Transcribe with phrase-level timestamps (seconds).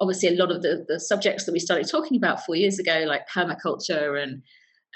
[0.00, 3.04] obviously a lot of the, the subjects that we started talking about four years ago,
[3.06, 4.42] like permaculture and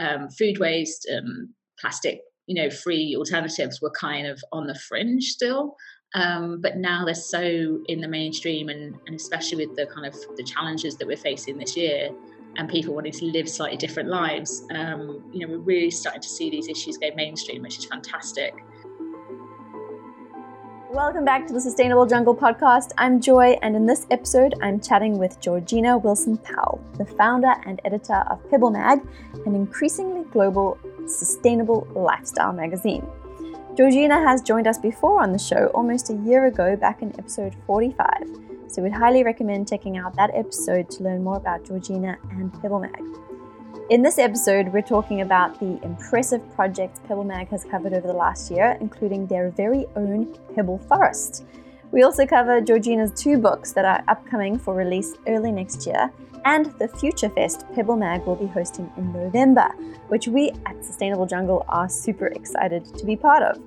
[0.00, 1.48] um, food waste and
[1.80, 5.74] plastic, you know, free alternatives were kind of on the fringe still.
[6.14, 10.14] Um, but now they're so in the mainstream, and, and especially with the kind of
[10.36, 12.10] the challenges that we're facing this year,
[12.56, 14.62] and people wanting to live slightly different lives.
[14.74, 18.52] Um, you know, we're really starting to see these issues go mainstream, which is fantastic.
[20.92, 22.92] Welcome back to the Sustainable Jungle podcast.
[22.98, 27.80] I'm Joy, and in this episode, I'm chatting with Georgina Wilson Powell, the founder and
[27.86, 29.00] editor of Pebble Mag,
[29.46, 33.06] an increasingly global sustainable lifestyle magazine.
[33.74, 37.56] Georgina has joined us before on the show almost a year ago, back in episode
[37.66, 38.06] 45.
[38.66, 42.80] So we'd highly recommend checking out that episode to learn more about Georgina and Pebble
[42.80, 43.31] Mag.
[43.90, 48.12] In this episode, we're talking about the impressive projects Pebble Mag has covered over the
[48.12, 51.44] last year, including their very own Pebble Forest.
[51.90, 56.10] We also cover Georgina's two books that are upcoming for release early next year,
[56.44, 59.68] and the Future Fest Pebble Mag will be hosting in November,
[60.08, 63.60] which we at Sustainable Jungle are super excited to be part of.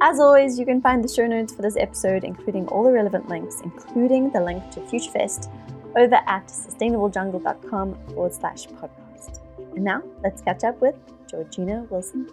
[0.00, 3.28] As always, you can find the show notes for this episode, including all the relevant
[3.28, 5.50] links, including the link to Future Fest,
[5.94, 9.05] over at sustainablejungle.com forward slash podcast.
[9.76, 10.94] And now let's catch up with
[11.30, 12.26] Georgina Wilson.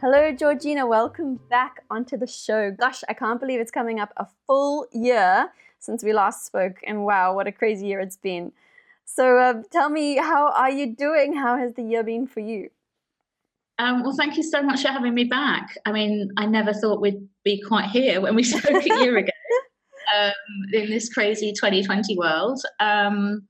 [0.00, 0.86] Hello, Georgina.
[0.86, 2.70] Welcome back onto the show.
[2.70, 6.78] Gosh, I can't believe it's coming up a full year since we last spoke.
[6.86, 8.52] And wow, what a crazy year it's been.
[9.04, 11.34] So uh, tell me, how are you doing?
[11.34, 12.70] How has the year been for you?
[13.78, 15.76] Um, well, thank you so much for having me back.
[15.84, 19.32] I mean, I never thought we'd be quite here when we spoke a year ago
[20.16, 20.32] um,
[20.72, 22.62] in this crazy 2020 world.
[22.80, 23.46] Um,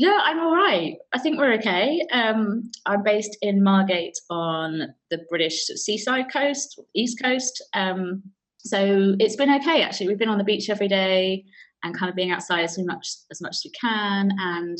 [0.00, 0.96] yeah, I'm all right.
[1.12, 2.00] I think we're okay.
[2.10, 7.62] Um, I'm based in Margate on the British seaside coast, east coast.
[7.74, 8.22] Um,
[8.60, 10.08] so it's been okay actually.
[10.08, 11.44] We've been on the beach every day
[11.84, 14.30] and kind of being outside as much as much as we can.
[14.38, 14.78] And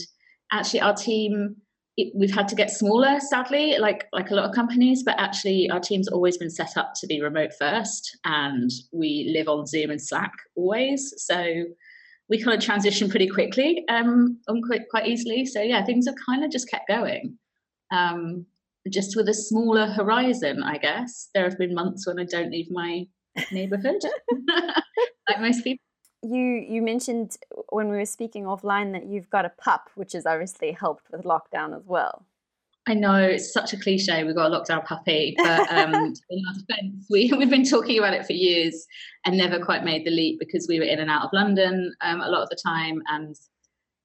[0.52, 1.56] actually, our team
[1.98, 5.02] it, we've had to get smaller, sadly, like like a lot of companies.
[5.04, 9.48] But actually, our team's always been set up to be remote first, and we live
[9.48, 11.12] on Zoom and Slack always.
[11.18, 11.66] So
[12.30, 15.44] we kind of transitioned pretty quickly um, quite, quite easily.
[15.44, 17.36] So yeah, things have kind of just kept going.
[17.92, 18.46] Um,
[18.90, 21.28] just with a smaller horizon, I guess.
[21.34, 23.04] There have been months when I don't leave my
[23.52, 24.00] neighborhood,
[25.28, 25.82] like most people.
[26.22, 27.36] You you mentioned
[27.70, 31.24] when we were speaking offline that you've got a pup, which has obviously helped with
[31.24, 32.26] lockdown as well.
[32.88, 34.24] I know it's such a cliche.
[34.24, 35.94] We've got a lockdown puppy, but um,
[36.30, 38.86] in our defence, we we've been talking about it for years
[39.24, 42.20] and never quite made the leap because we were in and out of London um,
[42.20, 43.36] a lot of the time, and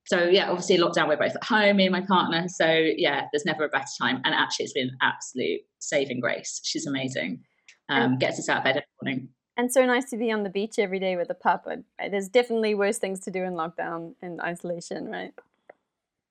[0.07, 1.07] so yeah, obviously lockdown.
[1.07, 2.47] We're both at home, me and my partner.
[2.47, 4.21] So yeah, there's never a better time.
[4.23, 6.61] And actually, it's been absolute saving grace.
[6.63, 7.41] She's amazing.
[7.89, 9.29] Um, gets us out of bed every morning.
[9.57, 11.65] And so nice to be on the beach every day with a pup.
[11.99, 15.33] There's definitely worse things to do in lockdown and isolation, right?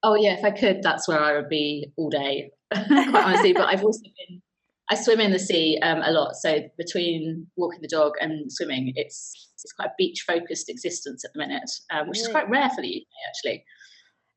[0.04, 3.54] Oh yeah, if I could, that's where I would be all day, quite honestly.
[3.54, 4.42] But I've also been,
[4.90, 6.34] I swim in the sea um, a lot.
[6.36, 11.32] So between walking the dog and swimming, it's it's quite a beach focused existence at
[11.32, 12.26] the minute, um, which really?
[12.26, 13.64] is quite rare for the UK actually.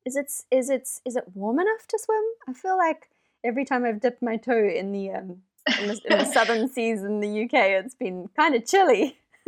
[0.05, 2.23] Is it is it is it warm enough to swim?
[2.47, 3.09] I feel like
[3.43, 5.41] every time I've dipped my toe in the um,
[5.81, 9.17] in the, in the southern seas in the UK, it's been kind of chilly.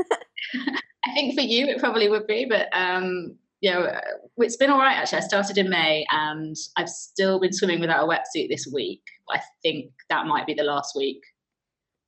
[1.05, 3.91] I think for you it probably would be, but um, you know,
[4.37, 5.19] it's been all right actually.
[5.19, 9.01] I started in May and I've still been swimming without a wetsuit this week.
[9.29, 11.21] I think that might be the last week.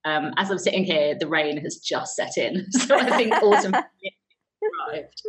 [0.03, 3.73] Um, as I'm sitting here, the rain has just set in, so I think autumn
[4.90, 5.22] arrived.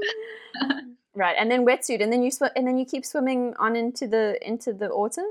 [1.15, 4.07] right, and then wetsuit, and then you sw- and then you keep swimming on into
[4.07, 5.27] the into the autumn.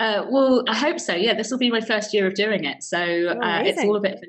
[0.00, 1.14] Uh, well, I hope so.
[1.14, 3.94] Yeah, this will be my first year of doing it, so oh, uh, it's all
[3.94, 4.26] a bit of a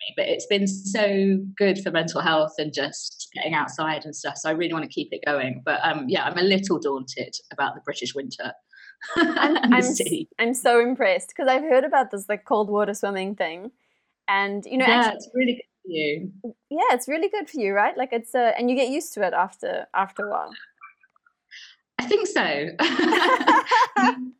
[0.00, 4.36] me, but it's been so good for mental health and just getting outside and stuff.
[4.36, 5.62] So I really want to keep it going.
[5.64, 8.52] But um, yeah, I'm a little daunted about the British winter.
[9.16, 9.84] I'm, I'm,
[10.38, 13.70] I'm, so impressed because I've heard about this like cold water swimming thing,
[14.28, 16.32] and you know, yeah, actually, it's really good for you.
[16.70, 17.96] Yeah, it's really good for you, right?
[17.96, 20.50] Like it's uh, and you get used to it after after a while.
[21.98, 22.66] I think so.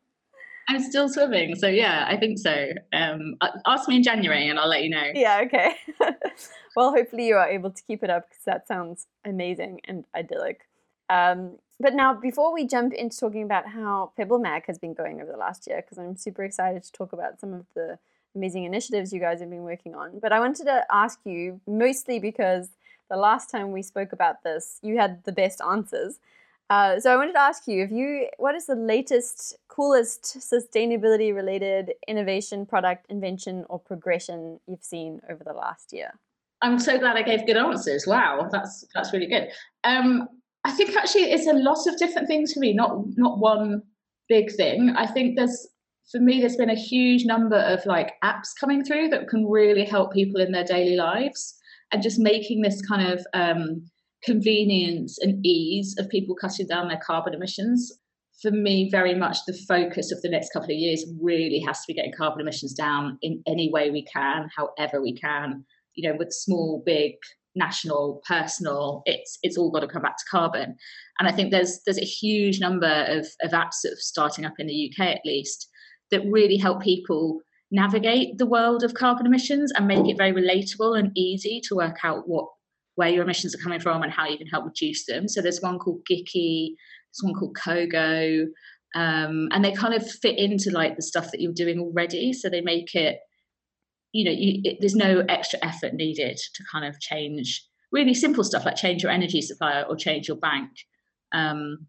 [0.70, 2.68] I'm still swimming, so yeah, I think so.
[2.92, 3.36] Um,
[3.66, 5.10] ask me in January, and I'll let you know.
[5.12, 5.74] Yeah, okay.
[6.76, 10.68] well, hopefully you are able to keep it up because that sounds amazing and idyllic.
[11.08, 15.20] Um, but now, before we jump into talking about how Pebble Mag has been going
[15.20, 17.98] over the last year, because I'm super excited to talk about some of the
[18.36, 20.20] amazing initiatives you guys have been working on.
[20.20, 22.68] But I wanted to ask you mostly because
[23.10, 26.20] the last time we spoke about this, you had the best answers.
[26.70, 31.34] Uh, so I wanted to ask you if you what is the latest, coolest sustainability
[31.34, 36.12] related innovation, product invention, or progression you've seen over the last year?
[36.62, 38.06] I'm so glad I gave good answers.
[38.06, 39.48] Wow, that's that's really good.
[39.82, 40.28] Um,
[40.64, 43.82] I think actually it's a lot of different things for me, not not one
[44.28, 44.94] big thing.
[44.96, 45.66] I think there's
[46.12, 49.84] for me there's been a huge number of like apps coming through that can really
[49.84, 51.56] help people in their daily lives
[51.90, 53.82] and just making this kind of um,
[54.22, 57.92] convenience and ease of people cutting down their carbon emissions.
[58.42, 61.84] For me very much the focus of the next couple of years really has to
[61.88, 65.64] be getting carbon emissions down in any way we can however we can.
[65.94, 67.12] You know with small big
[67.56, 70.76] national personal it's it's all got to come back to carbon.
[71.18, 74.54] And i think there's there's a huge number of, of apps that are starting up
[74.58, 75.68] in the uk at least
[76.10, 77.40] that really help people
[77.70, 81.98] navigate the world of carbon emissions and make it very relatable and easy to work
[82.04, 82.46] out what
[83.00, 85.26] where your emissions are coming from and how you can help reduce them.
[85.26, 86.74] So there's one called Giki
[87.08, 88.46] there's one called Cogo
[88.94, 92.34] um, and they kind of fit into like the stuff that you're doing already.
[92.34, 93.20] So they make it
[94.12, 98.44] you know you, it, there's no extra effort needed to kind of change really simple
[98.44, 100.68] stuff like change your energy supplier or change your bank
[101.32, 101.86] um,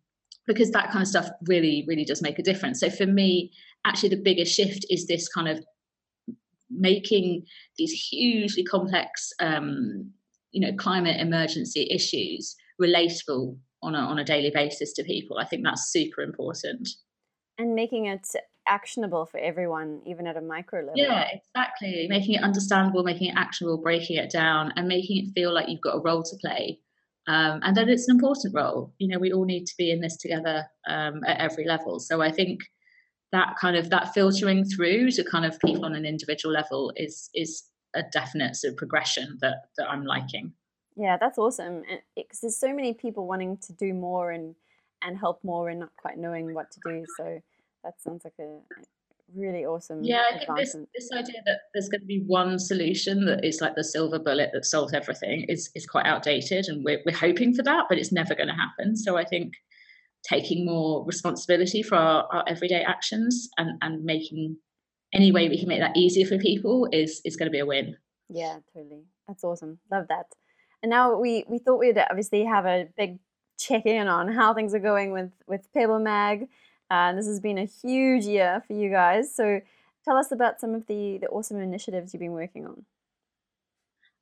[0.47, 2.79] because that kind of stuff really really does make a difference.
[2.79, 3.51] So for me
[3.85, 5.65] actually the biggest shift is this kind of
[6.69, 7.43] making
[7.77, 10.13] these hugely complex um,
[10.51, 15.45] you know climate emergency issues relatable on a, on a daily basis to people i
[15.45, 16.87] think that's super important
[17.57, 18.25] and making it
[18.67, 20.93] actionable for everyone, even at a micro level.
[20.95, 22.07] Yeah, exactly.
[22.09, 25.81] Making it understandable, making it actionable, breaking it down, and making it feel like you've
[25.81, 26.79] got a role to play.
[27.27, 28.93] Um, and that it's an important role.
[28.97, 31.99] You know, we all need to be in this together um, at every level.
[31.99, 32.61] So I think
[33.31, 37.29] that kind of that filtering through to kind of people on an individual level is
[37.33, 37.63] is
[37.95, 40.53] a definite sort of progression that that I'm liking.
[40.95, 41.83] Yeah, that's awesome.
[42.15, 44.55] Because there's so many people wanting to do more and
[45.01, 47.05] and help more and not quite knowing what to do.
[47.17, 47.39] So
[47.83, 48.59] that sounds like a
[49.35, 53.25] really awesome yeah i think this, this idea that there's going to be one solution
[53.25, 56.99] that is like the silver bullet that solves everything is is quite outdated and we're,
[57.05, 59.53] we're hoping for that but it's never going to happen so i think
[60.27, 64.57] taking more responsibility for our, our everyday actions and and making
[65.13, 67.65] any way we can make that easier for people is is going to be a
[67.65, 67.95] win
[68.29, 70.27] yeah totally that's awesome love that
[70.83, 73.19] and now we we thought we'd obviously have a big
[73.59, 76.47] check in on how things are going with with pebble mag
[76.91, 79.33] and this has been a huge year for you guys.
[79.33, 79.61] So
[80.03, 82.85] tell us about some of the, the awesome initiatives you've been working on.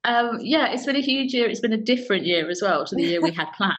[0.04, 1.48] Um, yeah, it's been a huge year.
[1.48, 3.76] It's been a different year as well to the year we had planned.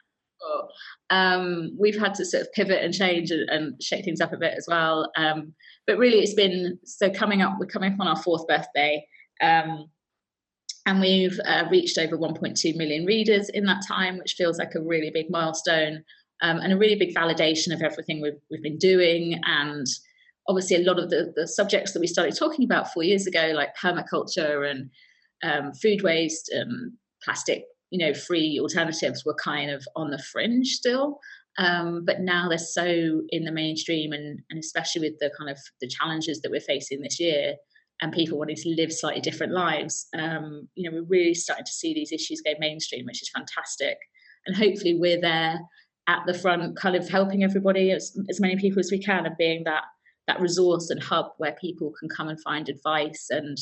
[1.10, 4.36] Um, we've had to sort of pivot and change and, and shake things up a
[4.36, 5.10] bit as well.
[5.16, 5.54] Um,
[5.86, 7.56] but really, it's been so coming up.
[7.58, 9.06] We're coming up on our fourth birthday,
[9.40, 9.90] um,
[10.86, 14.80] and we've uh, reached over 1.2 million readers in that time, which feels like a
[14.80, 16.04] really big milestone
[16.42, 19.40] um, and a really big validation of everything we've, we've been doing.
[19.44, 19.86] And
[20.48, 23.52] obviously, a lot of the, the subjects that we started talking about four years ago,
[23.54, 24.90] like permaculture and
[25.42, 26.92] um, food waste and
[27.22, 31.20] plastic, you know, free alternatives, were kind of on the fringe still.
[31.58, 35.58] Um, but now they're so in the mainstream, and, and especially with the kind of
[35.82, 37.54] the challenges that we're facing this year,
[38.00, 40.08] and people wanting to live slightly different lives.
[40.18, 43.98] Um, you know, we're really starting to see these issues go mainstream, which is fantastic.
[44.46, 45.60] And hopefully, we're there
[46.08, 49.36] at the front, kind of helping everybody as, as many people as we can, and
[49.36, 49.84] being that
[50.28, 53.58] that resource and hub where people can come and find advice and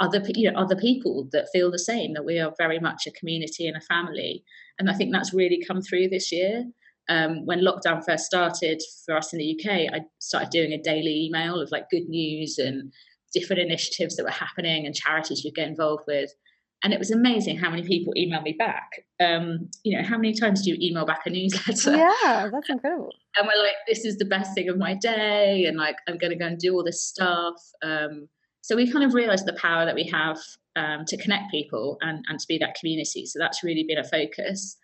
[0.00, 3.10] other you know other people that feel the same that we are very much a
[3.12, 4.44] community and a family
[4.78, 6.64] and i think that's really come through this year
[7.08, 11.26] um, when lockdown first started for us in the uk i started doing a daily
[11.26, 12.92] email of like good news and
[13.32, 16.30] different initiatives that were happening and charities you get involved with
[16.84, 19.04] and it was amazing how many people emailed me back.
[19.18, 21.96] Um, you know, how many times do you email back a newsletter?
[21.96, 23.12] Yeah, that's incredible.
[23.36, 26.32] And we're like, this is the best thing of my day, and like, I'm going
[26.32, 27.54] to go and do all this stuff.
[27.82, 28.28] Um,
[28.66, 30.38] so we kind of realized the power that we have
[30.74, 33.24] um, to connect people and, and to be that community.
[33.24, 34.76] So that's really been a focus.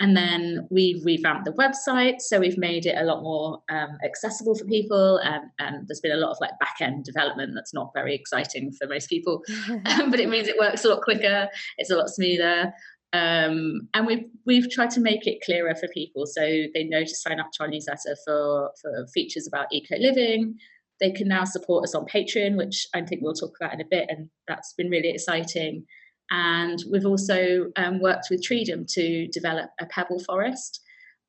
[0.00, 4.54] And then we've revamped the website, so we've made it a lot more um, accessible
[4.54, 5.16] for people.
[5.16, 8.70] And, and, there's been a lot of like back end development that's not very exciting
[8.70, 9.42] for most people,
[9.84, 11.48] but it means it works a lot quicker.
[11.78, 12.74] It's a lot smoother,
[13.14, 17.14] um, and we've we've tried to make it clearer for people so they know to
[17.14, 20.58] sign up to our newsletter for for features about eco living.
[21.02, 23.90] They can now support us on Patreon, which I think we'll talk about in a
[23.90, 25.84] bit, and that's been really exciting.
[26.30, 30.80] And we've also um, worked with Treedom to develop a pebble forest,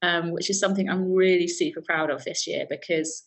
[0.04, 3.24] um, which is something I'm really super proud of this year because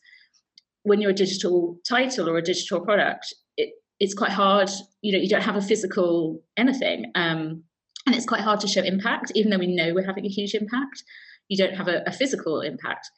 [0.84, 4.70] when you're a digital title or a digital product, it, it's quite hard.
[5.02, 7.64] You know, you don't have a physical anything, um,
[8.06, 10.54] and it's quite hard to show impact, even though we know we're having a huge
[10.54, 11.02] impact.
[11.48, 13.10] You don't have a, a physical impact.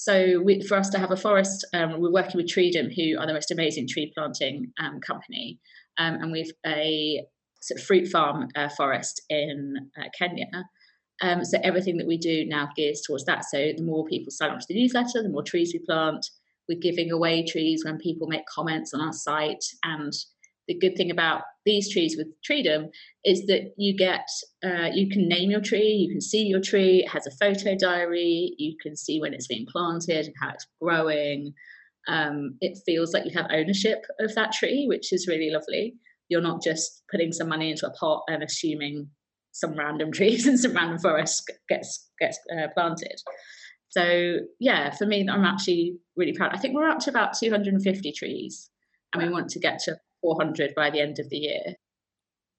[0.00, 3.26] So we, for us to have a forest, um, we're working with Treedom, who are
[3.26, 5.58] the most amazing tree planting um, company,
[5.98, 7.24] um, and we've a
[7.60, 10.46] sort of fruit farm uh, forest in uh, Kenya.
[11.20, 13.44] Um, so everything that we do now gears towards that.
[13.46, 16.24] So the more people sign up to the newsletter, the more trees we plant.
[16.68, 19.64] We're giving away trees when people make comments on our site.
[19.82, 20.12] And
[20.68, 22.88] the good thing about these trees with Treedom
[23.24, 24.26] is that you get
[24.64, 27.04] uh, you can name your tree, you can see your tree.
[27.04, 28.54] It has a photo diary.
[28.58, 31.52] You can see when it's being planted and how it's growing.
[32.08, 35.94] Um, it feels like you have ownership of that tree, which is really lovely.
[36.28, 39.10] You're not just putting some money into a pot and assuming
[39.52, 43.20] some random trees and some random forest gets gets uh, planted.
[43.90, 46.54] So yeah, for me, I'm actually really proud.
[46.54, 48.70] I think we're up to about 250 trees,
[49.12, 51.74] and we want to get to 400 by the end of the year.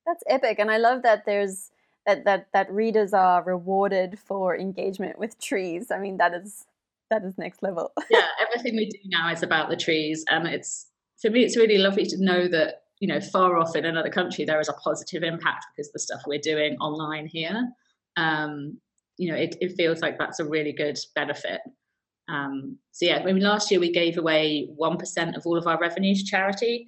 [0.05, 1.71] That's epic, and I love that there's
[2.05, 5.91] that that that readers are rewarded for engagement with trees.
[5.91, 6.65] I mean, that is
[7.09, 7.91] that is next level.
[8.09, 10.87] yeah, everything we do now is about the trees, and it's
[11.21, 14.45] for me, it's really lovely to know that you know far off in another country
[14.45, 17.69] there is a positive impact because the stuff we're doing online here.
[18.17, 18.79] Um,
[19.17, 21.59] you know, it, it feels like that's a really good benefit.
[22.29, 25.67] Um, so yeah, I mean, last year we gave away one percent of all of
[25.67, 26.87] our revenue to charity,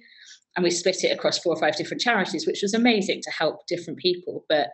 [0.56, 3.66] and we split it across four or five different charities, which was amazing to help
[3.66, 4.44] different people.
[4.48, 4.68] But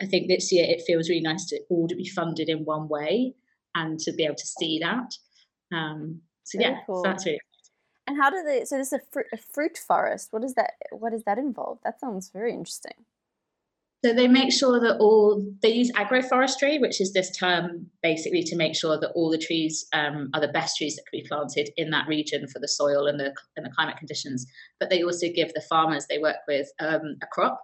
[0.00, 2.88] I think this year it feels really nice to all to be funded in one
[2.88, 3.34] way
[3.74, 5.76] and to be able to see that.
[5.76, 7.02] Um, so Very yeah, cool.
[7.04, 7.40] so that's really.
[8.06, 8.64] And how do they?
[8.64, 10.28] So this is a fruit, a fruit forest.
[10.30, 10.72] What is that?
[10.90, 11.78] What does that involve?
[11.84, 13.04] That sounds very interesting.
[14.04, 18.54] So they make sure that all they use agroforestry, which is this term basically to
[18.54, 21.70] make sure that all the trees um, are the best trees that can be planted
[21.78, 24.44] in that region for the soil and the and the climate conditions.
[24.78, 27.58] But they also give the farmers they work with um, a crop.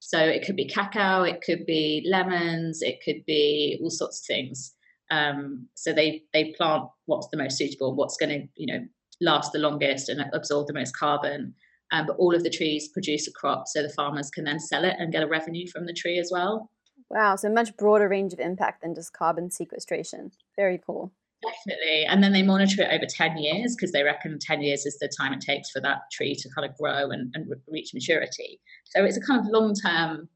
[0.00, 4.26] So it could be cacao, it could be lemons, it could be all sorts of
[4.26, 4.74] things.
[5.12, 8.84] Um, so they they plant what's the most suitable, what's going to you know
[9.20, 11.54] last the longest and absorb the most carbon.
[11.94, 14.84] Um, but all of the trees produce a crop, so the farmers can then sell
[14.84, 16.70] it and get a revenue from the tree as well.
[17.08, 20.32] Wow, so much broader range of impact than just carbon sequestration.
[20.56, 21.12] Very cool.
[21.42, 22.04] Definitely.
[22.06, 25.08] And then they monitor it over 10 years because they reckon 10 years is the
[25.08, 28.60] time it takes for that tree to kind of grow and, and reach maturity.
[28.86, 30.28] So it's a kind of long term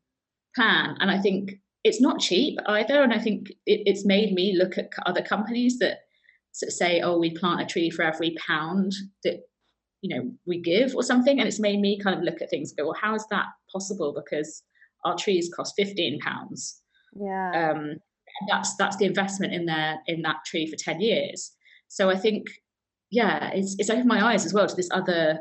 [0.55, 0.97] plan.
[1.01, 3.03] And I think it's not cheap either.
[3.03, 6.01] And I think it, it's made me look at other companies that
[6.53, 8.93] say, oh, we plant a tree for every pound
[9.25, 9.41] that
[10.01, 12.71] you know we give or something and it's made me kind of look at things
[12.71, 14.15] and go well how is that possible?
[14.15, 14.63] Because
[15.05, 16.81] our trees cost 15 pounds.
[17.15, 17.73] Yeah.
[17.73, 17.97] Um
[18.49, 21.53] that's that's the investment in there in that tree for 10 years.
[21.89, 22.47] So i think
[23.11, 25.41] yeah it's it's opened my eyes as well to this other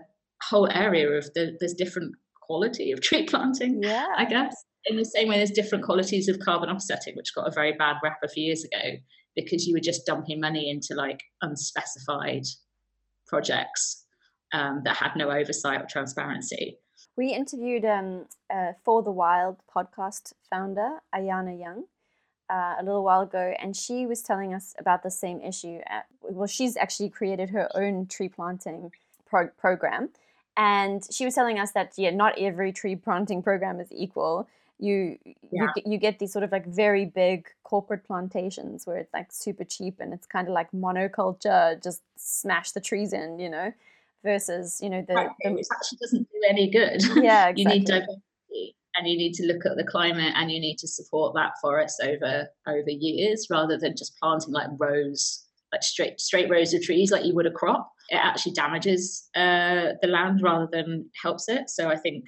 [0.49, 4.55] whole area of the there's different quality of tree planting yeah i guess.
[4.89, 7.97] In the same way there's different qualities of carbon offsetting which got a very bad
[8.01, 8.95] rep a few years ago
[9.35, 12.43] because you were just dumping money into like unspecified
[13.27, 14.05] projects
[14.53, 16.77] um, that had no oversight or transparency.
[17.15, 21.85] We interviewed um, uh, For the Wild podcast founder, Ayana Young,
[22.49, 25.79] uh, a little while ago, and she was telling us about the same issue.
[25.87, 28.91] At, well, she's actually created her own tree planting
[29.25, 30.09] pro- program.
[30.55, 34.47] And she was telling us that, yeah, not every tree planting program is equal.
[34.79, 35.17] You,
[35.51, 35.69] yeah.
[35.75, 39.63] you you get these sort of like very big corporate plantations where it's like super
[39.63, 43.73] cheap and it's kind of like monoculture, just smash the trees in, you know
[44.27, 47.01] versus you know the, the which actually doesn't do any good.
[47.23, 47.61] Yeah, exactly.
[47.63, 50.87] you need diversity, and you need to look at the climate, and you need to
[50.87, 56.49] support that forest over over years rather than just planting like rows, like straight straight
[56.49, 57.89] rows of trees like you would a crop.
[58.09, 61.69] It actually damages uh, the land rather than helps it.
[61.69, 62.23] So I think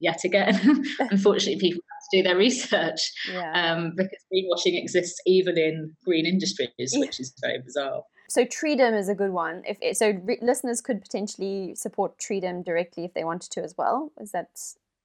[0.00, 0.54] yet again,
[1.10, 3.52] unfortunately, people have to do their research yeah.
[3.54, 8.02] um, because greenwashing exists even in green industries, which is very bizarre.
[8.28, 9.62] So Treedom is a good one.
[9.66, 13.76] If it, so, re- listeners could potentially support Treedom directly if they wanted to as
[13.76, 14.12] well.
[14.20, 14.48] Is that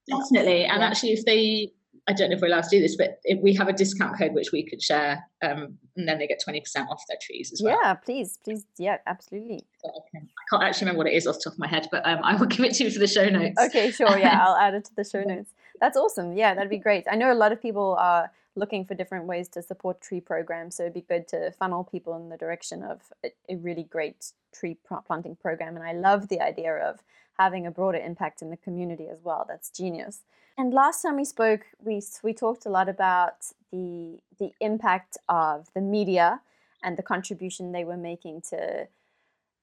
[0.08, 0.66] definitely?
[0.66, 0.88] And yeah.
[0.88, 1.72] actually, if they,
[2.08, 4.18] I don't know if we're allowed to do this, but if we have a discount
[4.18, 7.52] code which we could share, um, and then they get twenty percent off their trees
[7.52, 7.78] as well.
[7.82, 9.66] Yeah, please, please, yeah, absolutely.
[9.84, 11.68] So I, can, I, can't actually remember what it is off the top of my
[11.68, 13.62] head, but um, I will give it to you for the show notes.
[13.62, 14.18] Okay, sure.
[14.18, 15.54] Yeah, I'll add it to the show notes.
[15.82, 16.34] That's awesome.
[16.34, 17.06] Yeah, that'd be great.
[17.10, 20.76] I know a lot of people are looking for different ways to support tree programs.
[20.76, 24.32] So it'd be good to funnel people in the direction of a, a really great
[24.54, 24.78] tree
[25.08, 25.76] planting program.
[25.76, 27.02] And I love the idea of
[27.38, 29.46] having a broader impact in the community as well.
[29.48, 30.22] That's genius.
[30.58, 35.68] And last time we spoke, we we talked a lot about the the impact of
[35.74, 36.42] the media
[36.84, 38.88] and the contribution they were making to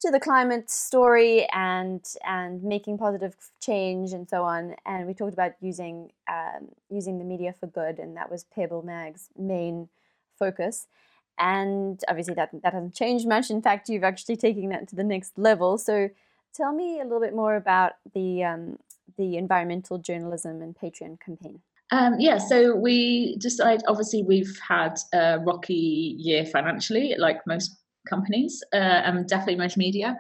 [0.02, 4.76] to the climate story and and making positive change and so on.
[4.84, 8.82] And we talked about using um, using the media for good, and that was Pebble
[8.82, 9.88] Mag's main
[10.38, 10.86] focus.
[11.38, 13.50] And obviously, that that hasn't changed much.
[13.50, 15.78] In fact, you've actually taken that to the next level.
[15.78, 16.10] So,
[16.54, 18.78] tell me a little bit more about the um,
[19.16, 21.60] the environmental journalism and Patreon campaign?
[21.92, 23.82] Um, yeah, so we decided.
[23.86, 27.76] Obviously, we've had a rocky year financially, like most
[28.08, 30.16] companies, uh, definitely most media.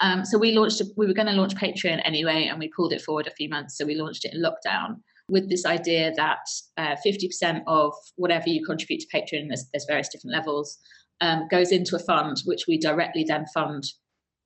[0.00, 0.80] Um, so we launched.
[0.96, 3.76] We were going to launch Patreon anyway, and we pulled it forward a few months.
[3.76, 4.96] So we launched it in lockdown
[5.30, 6.40] with this idea that
[6.76, 10.78] uh, 50% of whatever you contribute to Patreon, there's, there's various different levels,
[11.20, 13.84] um, goes into a fund which we directly then fund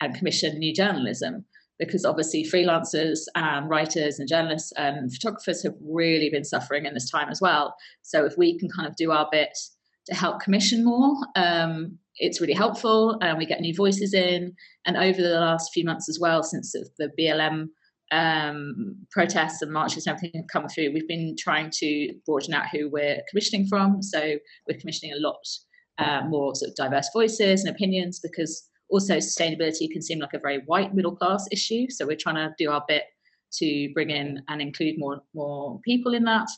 [0.00, 1.44] and commission new journalism.
[1.76, 7.10] Because obviously, freelancers and writers and journalists and photographers have really been suffering in this
[7.10, 7.74] time as well.
[8.02, 9.58] So, if we can kind of do our bit
[10.06, 13.18] to help commission more, um, it's really helpful.
[13.20, 14.54] And we get new voices in.
[14.86, 17.68] And over the last few months as well, since the BLM
[18.12, 22.68] um, protests and marches and everything have come through, we've been trying to broaden out
[22.72, 24.02] who we're commissioning from.
[24.02, 24.36] So
[24.68, 25.44] we're commissioning a lot
[25.98, 30.38] uh, more sort of diverse voices and opinions because also sustainability can seem like a
[30.38, 31.88] very white middle class issue.
[31.88, 33.04] So we're trying to do our bit
[33.54, 36.48] to bring in and include more more people in that.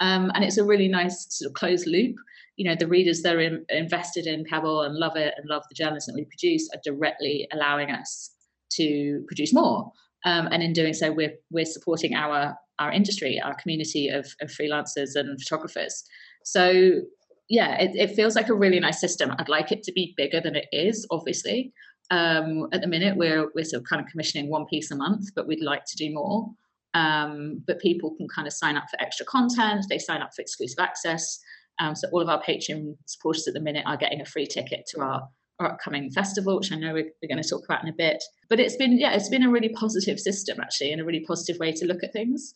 [0.00, 2.16] Um, and it's a really nice sort of closed loop.
[2.58, 5.62] You know, the readers that are in, invested in Pebble and love it and love
[5.70, 8.30] the journalism that we produce are directly allowing us
[8.72, 9.92] to produce more.
[10.24, 14.50] Um, and in doing so, we're we're supporting our our industry, our community of, of
[14.50, 16.04] freelancers and photographers.
[16.44, 17.00] So
[17.48, 19.34] yeah, it, it, feels like a really nice system.
[19.38, 21.72] I'd like it to be bigger than it is, obviously.
[22.10, 25.30] Um, at the minute, we're we're sort of kind of commissioning one piece a month,
[25.34, 26.50] but we'd like to do more.
[26.94, 29.86] Um, but people can kind of sign up for extra content.
[29.88, 31.38] They sign up for exclusive access.
[31.80, 34.86] Um, so all of our Patreon supporters at the minute are getting a free ticket
[34.92, 35.28] to our
[35.60, 38.22] our upcoming festival, which I know we're, we're going to talk about in a bit.
[38.48, 41.58] But it's been, yeah, it's been a really positive system actually, and a really positive
[41.58, 42.54] way to look at things.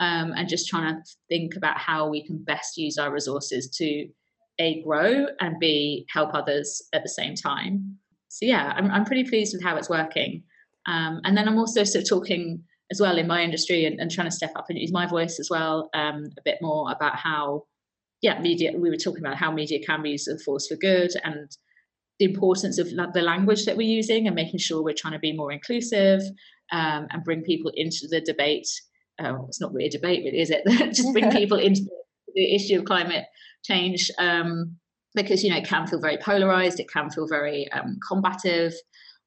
[0.00, 4.08] Um, and just trying to think about how we can best use our resources to
[4.58, 7.98] a grow and b help others at the same time.
[8.28, 10.42] So yeah, I'm I'm pretty pleased with how it's working.
[10.86, 14.10] Um, and then I'm also sort of talking as well in my industry and, and
[14.10, 17.16] trying to step up and use my voice as well um, a bit more about
[17.16, 17.64] how
[18.22, 20.76] yeah media we were talking about how media can be used as a force for
[20.76, 21.50] good and
[22.18, 25.32] the importance of the language that we're using and making sure we're trying to be
[25.32, 26.22] more inclusive
[26.70, 28.68] um, and bring people into the debate.
[29.22, 30.62] Uh, it's not really a debate, but is it?
[30.94, 31.82] Just bring people into
[32.34, 33.24] the issue of climate
[33.64, 34.76] change um,
[35.14, 38.72] because you know it can feel very polarized, it can feel very um, combative,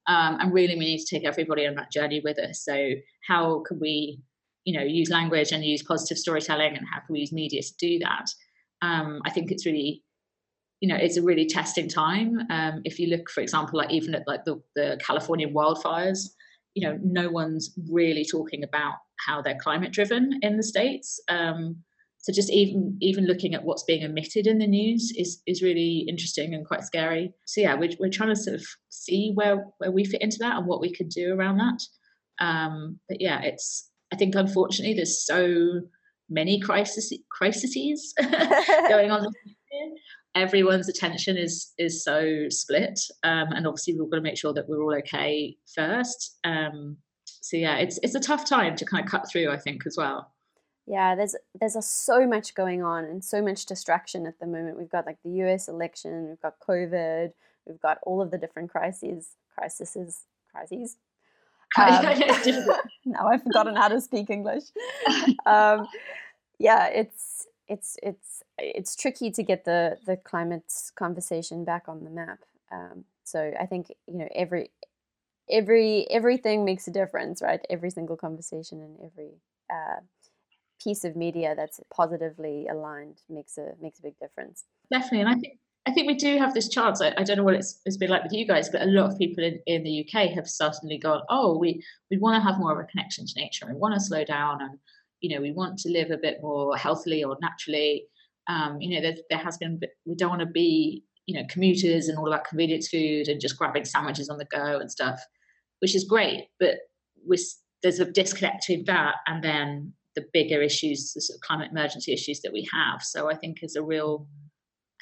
[0.07, 2.63] um, and really we need to take everybody on that journey with us.
[2.63, 2.91] So
[3.27, 4.19] how can we,
[4.63, 7.73] you know, use language and use positive storytelling, and how can we use media to
[7.77, 8.25] do that?
[8.81, 10.03] Um, I think it's really
[10.81, 12.39] you know it's a really testing time.
[12.49, 16.29] Um, if you look for example like even at like the, the california wildfires
[16.75, 21.19] you know no one's really talking about how they're climate driven in the states.
[21.29, 21.77] Um,
[22.19, 26.05] so just even even looking at what's being emitted in the news is is really
[26.07, 27.33] interesting and quite scary.
[27.45, 30.57] So yeah we're, we're trying to sort of see where where we fit into that
[30.57, 31.81] and what we could do around that.
[32.43, 35.79] Um, but yeah it's i think unfortunately there's so
[36.29, 38.13] many crises crises
[38.89, 39.25] going on
[40.35, 44.67] everyone's attention is is so split um, and obviously we've got to make sure that
[44.67, 46.37] we're all okay first.
[46.43, 49.85] Um, so yeah it's it's a tough time to kind of cut through i think
[49.87, 50.31] as well.
[50.85, 54.77] Yeah there's there's a, so much going on and so much distraction at the moment.
[54.77, 57.31] We've got like the us election we've got covid
[57.65, 60.97] we've got all of the different crises crises crises.
[61.77, 62.05] Um,
[63.05, 64.63] now i've forgotten how to speak english
[65.45, 65.87] um,
[66.59, 72.09] yeah it's it's it's it's tricky to get the the climate conversation back on the
[72.09, 72.39] map.
[72.71, 74.71] Um, so I think you know every
[75.49, 77.61] every everything makes a difference, right?
[77.69, 79.31] Every single conversation and every
[79.69, 80.01] uh,
[80.81, 84.65] piece of media that's positively aligned makes a makes a big difference.
[84.91, 86.99] Definitely, and I think I think we do have this chance.
[86.99, 89.11] I, I don't know what it's, it's been like with you guys, but a lot
[89.11, 92.59] of people in, in the UK have suddenly gone, oh, we we want to have
[92.59, 93.67] more of a connection to nature.
[93.67, 94.79] We want to slow down and
[95.25, 98.05] you know we want to live a bit more healthily or naturally
[98.47, 102.07] um, you know there, there has been we don't want to be you know commuters
[102.07, 105.19] and all about convenience food and just grabbing sandwiches on the go and stuff
[105.79, 106.75] which is great but
[107.81, 112.13] there's a disconnect between that and then the bigger issues the sort of climate emergency
[112.13, 114.27] issues that we have so i think is a real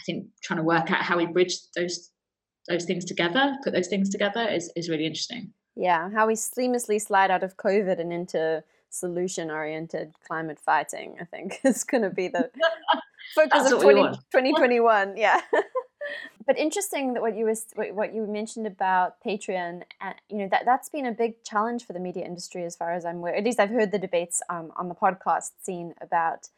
[0.04, 2.12] i think trying to work out how we bridge those
[2.68, 7.02] those things together put those things together is, is really interesting yeah how we seamlessly
[7.02, 8.64] slide out of covid and into
[8.94, 12.50] solution oriented climate fighting, I think is going to be the
[13.36, 15.18] focus of 20, 2021.
[15.24, 15.42] Yeah.
[16.46, 20.64] but interesting that what you was what you mentioned about Patreon, and you know that
[20.66, 23.36] that's been a big challenge for the media industry, as far as I'm aware.
[23.36, 26.50] At least I've heard the debates um, on the podcast scene about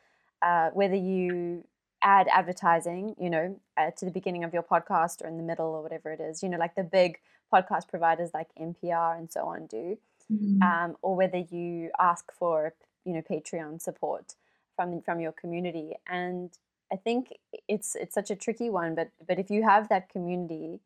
[0.41, 1.63] uh, whether you
[2.05, 5.67] add advertising, you know, uh, to the beginning of your podcast or in the middle
[5.67, 6.41] or whatever it is.
[6.41, 7.17] You know, like the big
[7.53, 9.97] podcast providers like NPR and so on do
[10.31, 10.61] mm.
[10.61, 12.73] um, or whether you ask for
[13.05, 14.35] you know Patreon support
[14.75, 15.93] from from your community.
[16.07, 16.51] And
[16.91, 17.33] I think
[17.67, 20.79] it's it's such a tricky one, but but if you have that community,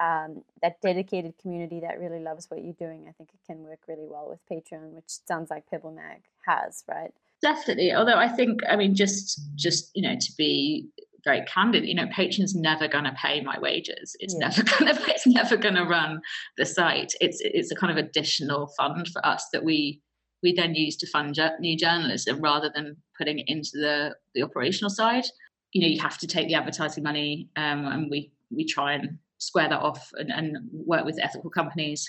[0.00, 3.80] um, that dedicated community that really loves what you're doing, I think it can work
[3.88, 7.12] really well with Patreon, which sounds like Pebble Mag has, right?
[7.42, 7.92] Definitely.
[7.92, 10.88] Although I think, I mean, just just you know, to be
[11.24, 14.14] very candid, you know, Patreon's never going to pay my wages.
[14.20, 14.48] It's yeah.
[14.48, 15.10] never going to.
[15.10, 16.20] It's never going to run
[16.56, 17.12] the site.
[17.20, 20.00] It's it's a kind of additional fund for us that we
[20.42, 24.90] we then use to fund new journalism rather than putting it into the the operational
[24.90, 25.24] side.
[25.72, 29.18] You know, you have to take the advertising money, um, and we we try and
[29.38, 32.08] square that off and, and work with ethical companies.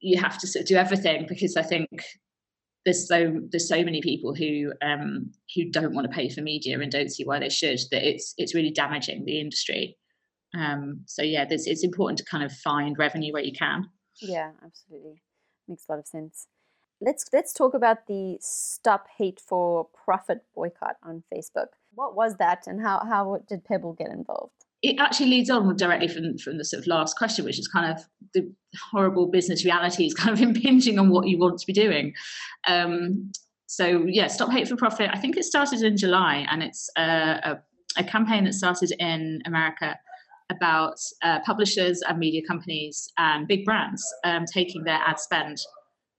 [0.00, 1.88] You have to sort of do everything because I think
[2.84, 6.78] there's so there's so many people who um, who don't want to pay for media
[6.78, 9.96] and don't see why they should that it's it's really damaging the industry.
[10.56, 13.86] Um, so yeah, it's important to kind of find revenue where you can.
[14.20, 15.22] Yeah, absolutely,
[15.66, 16.46] makes a lot of sense.
[17.00, 21.68] Let's let's talk about the Stop Hate for Profit boycott on Facebook.
[21.94, 24.63] What was that, and how how did Pebble get involved?
[24.84, 27.90] It actually leads on directly from from the sort of last question, which is kind
[27.90, 28.52] of the
[28.90, 32.12] horrible business realities kind of impinging on what you want to be doing.
[32.68, 33.32] Um,
[33.66, 35.10] so yeah, stop hate for profit.
[35.12, 37.58] I think it started in July, and it's a,
[37.96, 39.98] a campaign that started in America
[40.50, 45.56] about uh, publishers and media companies and big brands um, taking their ad spend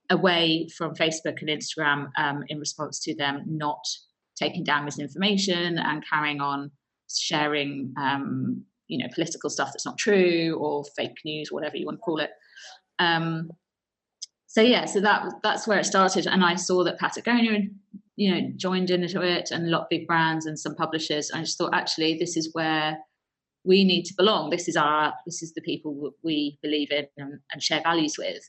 [0.09, 3.85] away from Facebook and Instagram um, in response to them not
[4.35, 6.71] taking down misinformation and carrying on
[7.09, 11.97] sharing um, you know political stuff that's not true or fake news whatever you want
[11.97, 12.31] to call it.
[12.99, 13.49] Um,
[14.47, 16.27] so yeah so that that's where it started.
[16.27, 17.61] And i saw that patagonia
[18.15, 21.31] you know joined into it and a lot of big brands and some publishers.
[21.33, 22.97] I just thought actually this is where
[23.63, 24.49] we need to belong.
[24.49, 28.43] This is our this is the people we believe in and, and share values with.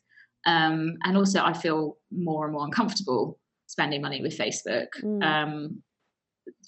[0.46, 4.86] Um, and also i feel more and more uncomfortable spending money with facebook.
[5.02, 5.24] Mm.
[5.24, 5.82] um,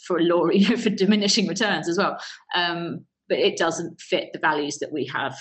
[0.07, 2.19] for law, you know, for diminishing returns as well.
[2.55, 5.37] Um, but it doesn't fit the values that we have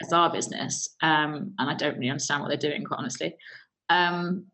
[0.00, 3.34] as our business, um, and I don't really understand what they're doing, quite honestly.
[3.88, 4.46] Um,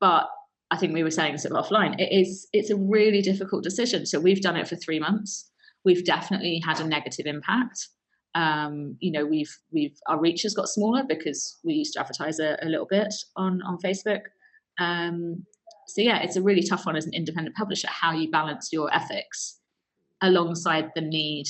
[0.00, 0.28] but
[0.70, 1.98] I think we were saying this offline.
[1.98, 4.06] It is it's a really difficult decision.
[4.06, 5.50] So we've done it for three months.
[5.84, 7.88] We've definitely had a negative impact.
[8.34, 12.38] Um, you know, we've we've our reach has got smaller because we used to advertise
[12.38, 14.22] a, a little bit on on Facebook.
[14.78, 15.44] Um,
[15.94, 18.92] so yeah, it's a really tough one as an independent publisher how you balance your
[18.94, 19.58] ethics
[20.22, 21.46] alongside the need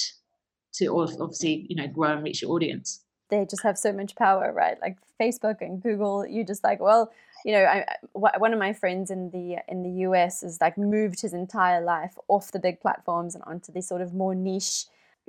[0.72, 3.04] to obviously you know grow and reach your audience.
[3.28, 4.76] They just have so much power, right?
[4.80, 7.12] Like Facebook and Google, you just like well
[7.44, 11.22] you know, I, one of my friends in the in the US has like moved
[11.22, 14.86] his entire life off the big platforms and onto these sort of more niche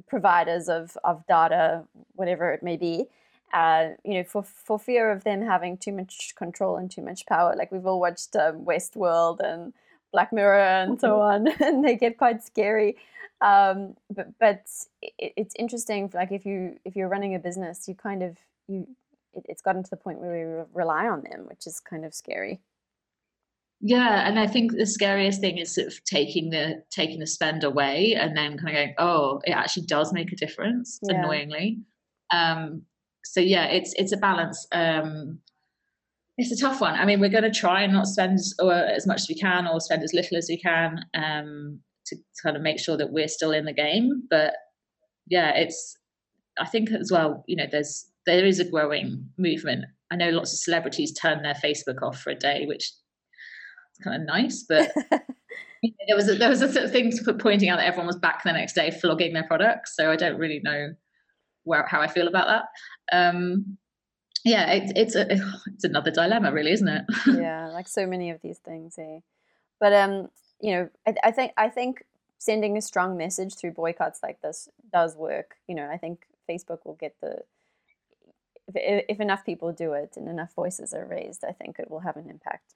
[0.07, 1.83] providers of of data,
[2.15, 3.07] whatever it may be
[3.53, 7.25] uh, you know, for for fear of them having too much control and too much
[7.25, 7.55] power.
[7.57, 9.73] Like we've all watched um, Westworld and
[10.11, 11.47] Black Mirror and so mm-hmm.
[11.47, 12.97] on, and they get quite scary.
[13.41, 14.65] Um, but but
[15.01, 16.11] it, it's interesting.
[16.13, 18.37] Like if you if you're running a business, you kind of
[18.67, 18.87] you
[19.33, 22.05] it, it's gotten to the point where we re- rely on them, which is kind
[22.05, 22.61] of scary.
[23.83, 27.63] Yeah, and I think the scariest thing is sort of taking the taking the spend
[27.63, 30.99] away and then kind of going, oh, it actually does make a difference.
[31.01, 31.15] Yeah.
[31.15, 31.79] Annoyingly,
[32.31, 32.83] um,
[33.23, 34.67] so yeah, it's it's a balance.
[34.71, 35.39] Um,
[36.37, 36.95] it's a tough one.
[36.95, 39.67] I mean, we're going to try and not spend or as much as we can,
[39.67, 43.27] or spend as little as we can um, to kind of make sure that we're
[43.27, 44.23] still in the game.
[44.29, 44.53] But
[45.27, 45.97] yeah, it's.
[46.59, 47.43] I think as well.
[47.47, 49.85] You know, there's there is a growing movement.
[50.11, 54.21] I know lots of celebrities turn their Facebook off for a day, which is kind
[54.21, 54.91] of nice, but.
[56.07, 58.43] there was a, there was a sort of thing pointing out that everyone was back
[58.43, 59.95] the next day flogging their products.
[59.95, 60.93] So I don't really know
[61.63, 63.15] where how I feel about that.
[63.15, 63.77] Um,
[64.43, 65.27] yeah, it, it's a
[65.73, 67.03] it's another dilemma, really, isn't it?
[67.27, 68.97] yeah, like so many of these things.
[68.97, 69.19] Eh?
[69.79, 72.03] But um, you know, I, I think I think
[72.37, 75.55] sending a strong message through boycotts like this does work.
[75.67, 77.39] You know, I think Facebook will get the
[78.73, 81.99] if, if enough people do it and enough voices are raised, I think it will
[81.99, 82.73] have an impact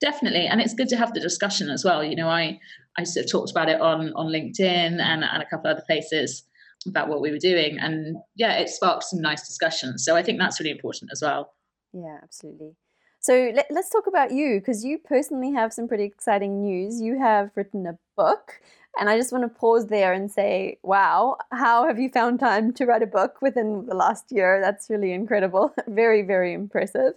[0.00, 2.58] definitely and it's good to have the discussion as well you know i
[2.96, 6.44] i sort of talked about it on on linkedin and, and a couple other places
[6.86, 7.78] about what we were doing.
[7.78, 10.04] And yeah, it sparked some nice discussions.
[10.04, 11.52] So I think that's really important as well.
[11.92, 12.76] Yeah, absolutely.
[13.20, 17.00] So let, us talk about you because you personally have some pretty exciting news.
[17.00, 18.60] You have written a book,
[18.98, 22.72] and I just want to pause there and say, wow, how have you found time
[22.74, 24.60] to write a book within the last year?
[24.62, 25.74] That's really incredible.
[25.88, 27.14] very, very impressive.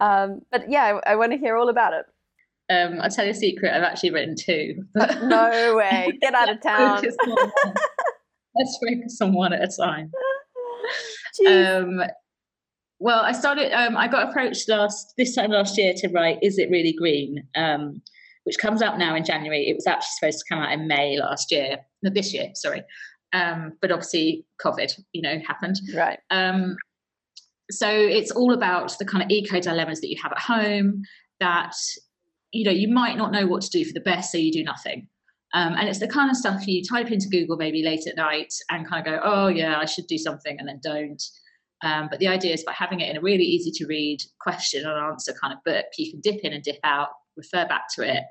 [0.00, 2.06] Um, but yeah, I, I want to hear all about it.
[2.70, 3.74] Um, I'll tell you a secret.
[3.74, 4.86] I've actually written two.
[4.94, 6.10] no way!
[6.22, 7.04] Get out of town
[8.56, 10.10] let's focus on one at a time.
[11.48, 12.02] um,
[13.00, 13.72] well, I started.
[13.72, 17.46] Um, I got approached last this time last year to write "Is It Really Green,"
[17.56, 18.00] um,
[18.44, 19.68] which comes out now in January.
[19.68, 22.82] It was actually supposed to come out in May last year, no, this year, sorry.
[23.32, 25.76] Um, but obviously, COVID, you know, happened.
[25.94, 26.20] Right.
[26.30, 26.76] Um,
[27.70, 31.02] so it's all about the kind of eco dilemmas that you have at home.
[31.40, 31.74] That
[32.52, 34.62] you know, you might not know what to do for the best, so you do
[34.62, 35.08] nothing.
[35.54, 38.52] Um, and it's the kind of stuff you type into Google maybe late at night
[38.70, 41.22] and kind of go, oh yeah, I should do something, and then don't.
[41.82, 44.84] Um, but the idea is by having it in a really easy to read question
[44.84, 48.02] and answer kind of book, you can dip in and dip out, refer back to
[48.02, 48.24] it.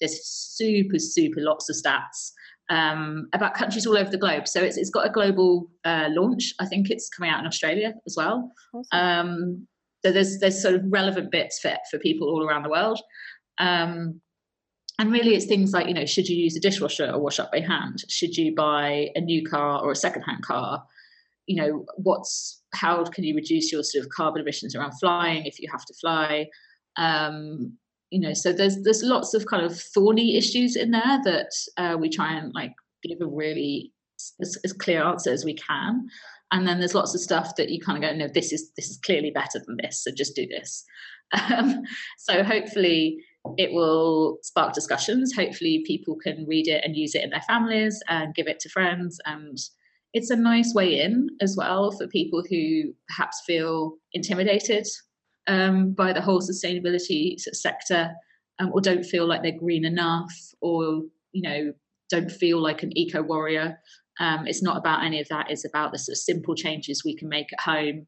[0.00, 2.32] There's super, super lots of stats
[2.70, 4.48] um, about countries all over the globe.
[4.48, 6.54] So it's, it's got a global uh, launch.
[6.60, 8.50] I think it's coming out in Australia as well.
[8.72, 8.86] Awesome.
[8.92, 9.66] Um,
[10.02, 13.00] so there's there's sort of relevant bits for for people all around the world.
[13.58, 14.22] Um,
[15.00, 17.50] and really, it's things like you know, should you use a dishwasher or wash up
[17.50, 18.04] by hand?
[18.10, 20.84] Should you buy a new car or a secondhand car?
[21.46, 25.58] You know, what's how can you reduce your sort of carbon emissions around flying if
[25.58, 26.50] you have to fly?
[26.98, 27.78] Um,
[28.10, 31.96] you know, so there's there's lots of kind of thorny issues in there that uh,
[31.98, 33.94] we try and like give a really
[34.42, 36.06] as, as, clear answer as we can.
[36.52, 38.90] And then there's lots of stuff that you kind of go, no, this is this
[38.90, 40.84] is clearly better than this, so just do this.
[41.32, 41.84] Um,
[42.18, 43.24] so hopefully
[43.56, 45.34] it will spark discussions.
[45.34, 48.68] Hopefully people can read it and use it in their families and give it to
[48.68, 49.18] friends.
[49.24, 49.58] And
[50.12, 54.86] it's a nice way in as well for people who perhaps feel intimidated
[55.46, 58.12] um, by the whole sustainability sector
[58.58, 61.72] um, or don't feel like they're green enough or you know
[62.10, 63.78] don't feel like an eco warrior.
[64.18, 65.50] Um, it's not about any of that.
[65.50, 68.06] It's about the sort of simple changes we can make at home.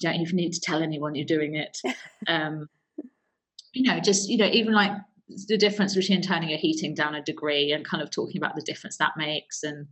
[0.00, 1.78] You don't even need to tell anyone you're doing it.
[2.26, 2.68] Um,
[3.74, 4.92] you know just you know even like
[5.48, 8.62] the difference between turning your heating down a degree and kind of talking about the
[8.62, 9.86] difference that makes and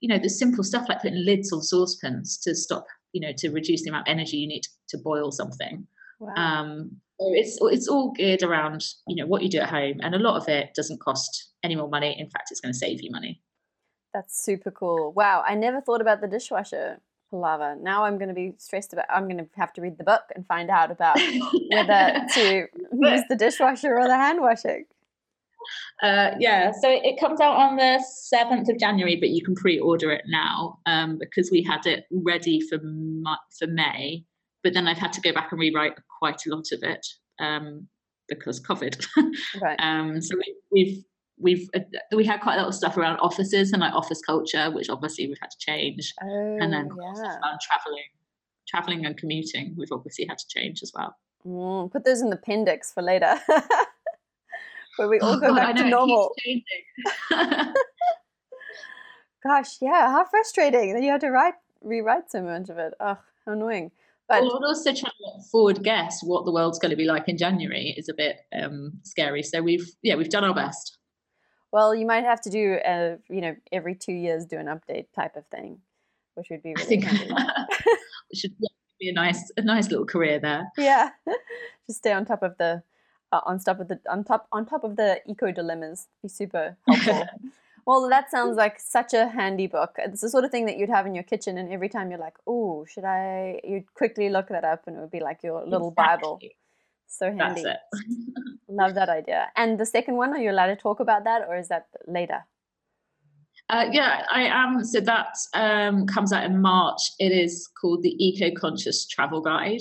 [0.00, 3.50] you know the simple stuff like putting lids on saucepans to stop you know to
[3.50, 5.86] reduce the amount of energy you need to, to boil something.
[6.20, 6.34] Wow.
[6.34, 6.90] um
[7.20, 10.18] so it's it's all geared around you know what you do at home and a
[10.18, 12.16] lot of it doesn't cost any more money.
[12.18, 13.40] In fact it's going to save you money.
[14.12, 15.12] That's super cool.
[15.12, 19.06] Wow i never thought about the dishwasher palaver now i'm going to be stressed about
[19.10, 21.18] i'm going to have to read the book and find out about
[21.72, 24.84] whether to use the dishwasher or the hand washing
[26.02, 29.78] uh, yeah, so it comes out on the 7th of January, but you can pre
[29.78, 32.78] order it now um, because we had it ready for,
[33.58, 34.24] for May.
[34.62, 37.06] But then I've had to go back and rewrite quite a lot of it
[37.40, 37.88] um,
[38.28, 39.06] because COVID.
[39.62, 39.78] right.
[39.80, 40.36] Um, so
[40.72, 41.04] we, have
[41.40, 41.80] we've uh,
[42.14, 45.26] we had quite a lot of stuff around offices and like office culture, which obviously
[45.26, 46.14] we've had to change.
[46.22, 47.22] Oh, and then yeah.
[47.22, 48.08] around traveling,
[48.66, 51.16] traveling and commuting, we've obviously had to change as well.
[51.46, 53.38] Mm, put those in the appendix for later.
[54.98, 56.34] where we all oh, go God, back to normal.
[59.42, 62.92] Gosh, yeah, how frustrating that you had to write rewrite so much of it.
[63.00, 63.92] Oh, how annoying.
[64.28, 67.38] But well, also trying to forward guess what the world's going to be like in
[67.38, 69.42] January is a bit um, scary.
[69.42, 70.97] So we've yeah we've done our best.
[71.72, 75.06] Well, you might have to do a you know every two years do an update
[75.14, 75.80] type of thing,
[76.34, 77.04] which would be really I think
[78.34, 78.54] should
[78.98, 80.70] be a nice a nice little career there.
[80.76, 81.10] Yeah,
[81.86, 82.82] just stay on top of the
[83.32, 86.08] uh, on top of the on top on top of the eco dilemmas.
[86.22, 87.26] Be super helpful.
[87.86, 89.96] well, that sounds like such a handy book.
[89.98, 92.18] It's the sort of thing that you'd have in your kitchen, and every time you're
[92.18, 95.64] like, "Oh, should I?" You'd quickly look that up, and it would be like your
[95.66, 96.22] little exactly.
[96.22, 96.40] Bible.
[97.06, 97.64] So handy.
[98.68, 99.48] Love that idea.
[99.56, 102.44] And the second one, are you allowed to talk about that, or is that later?
[103.70, 104.84] Uh, yeah, I am.
[104.84, 107.00] So that um, comes out in March.
[107.18, 109.80] It is called the Eco Conscious Travel Guide.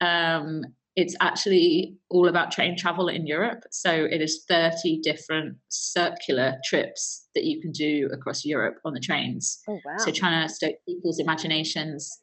[0.00, 0.62] Um,
[0.96, 3.64] it's actually all about train travel in Europe.
[3.70, 9.00] So it is 30 different circular trips that you can do across Europe on the
[9.00, 9.60] trains.
[9.68, 9.96] Oh, wow.
[9.98, 12.18] So trying to stoke people's imaginations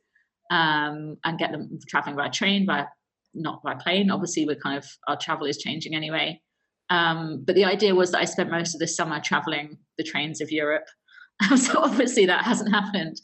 [0.50, 2.88] um, and get them traveling by train, by
[3.34, 4.12] not by plane.
[4.12, 6.42] Obviously, we're kind of our travel is changing anyway.
[6.90, 10.42] Um, but the idea was that I spent most of the summer traveling the trains
[10.42, 10.86] of Europe.
[11.58, 13.20] so obviously that hasn't happened.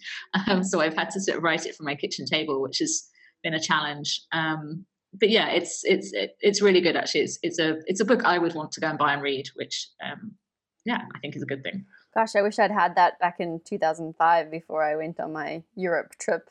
[0.48, 3.08] Um, so I've had to sort of write it from my kitchen table, which has
[3.43, 4.22] been a challenge.
[4.32, 7.22] Um, but yeah, it's it's it's really good actually.
[7.22, 9.48] It's it's a it's a book I would want to go and buy and read,
[9.56, 10.34] which um,
[10.86, 11.86] yeah, I think is a good thing.
[12.13, 16.13] Gosh, I wish I'd had that back in 2005 before I went on my Europe
[16.19, 16.50] trip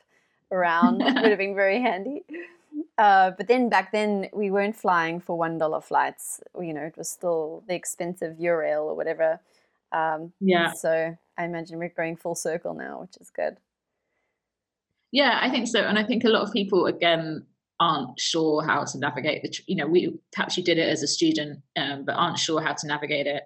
[0.51, 1.03] around.
[1.03, 2.25] it would have been very handy.
[2.97, 6.41] Uh, but then back then we weren't flying for one dollar flights.
[6.61, 9.41] You know, it was still the expensive Eurail or whatever.
[9.93, 10.73] Um, yeah.
[10.73, 13.59] So I imagine we're going full circle now, which is good.
[15.11, 17.47] Yeah, I think so, and I think a lot of people again
[17.81, 21.07] aren't sure how to navigate the you know we perhaps you did it as a
[21.07, 23.45] student um, but aren't sure how to navigate it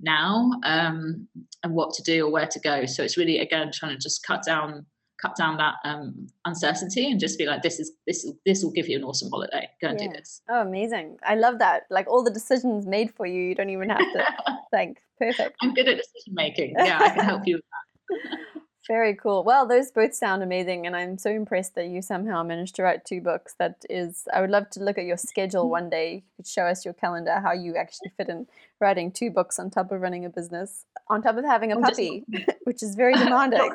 [0.00, 1.28] now um,
[1.62, 4.26] and what to do or where to go so it's really again trying to just
[4.26, 4.86] cut down
[5.20, 8.88] cut down that um, uncertainty and just be like, this is this this will give
[8.88, 9.68] you an awesome holiday.
[9.80, 10.08] Go and yeah.
[10.08, 10.42] do this.
[10.48, 11.18] Oh, amazing!
[11.22, 11.84] I love that.
[11.90, 14.26] Like all the decisions made for you, you don't even have to
[14.70, 14.98] think.
[15.18, 15.56] Perfect.
[15.62, 16.74] I'm good at decision making.
[16.78, 18.38] Yeah, I can help you with that.
[18.86, 19.42] Very cool.
[19.42, 23.04] Well, those both sound amazing, and I'm so impressed that you somehow managed to write
[23.04, 23.54] two books.
[23.58, 25.70] That is, I would love to look at your schedule mm-hmm.
[25.70, 26.14] one day.
[26.14, 28.46] You could show us your calendar, how you actually fit in
[28.80, 32.24] writing two books on top of running a business, on top of having a puppy,
[32.64, 33.72] which is very demanding.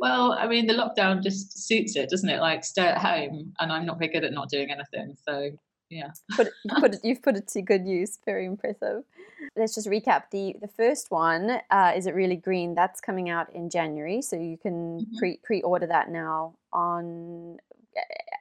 [0.00, 2.40] Well, I mean, the lockdown just suits it, doesn't it?
[2.40, 5.14] Like, stay at home, and I'm not very good at not doing anything.
[5.28, 5.50] So
[5.90, 9.02] yeah put it, you put it, you've put it to good use very impressive
[9.56, 13.52] let's just recap the the first one uh, is it really green that's coming out
[13.54, 15.18] in january so you can mm-hmm.
[15.18, 17.56] pre pre-order that now on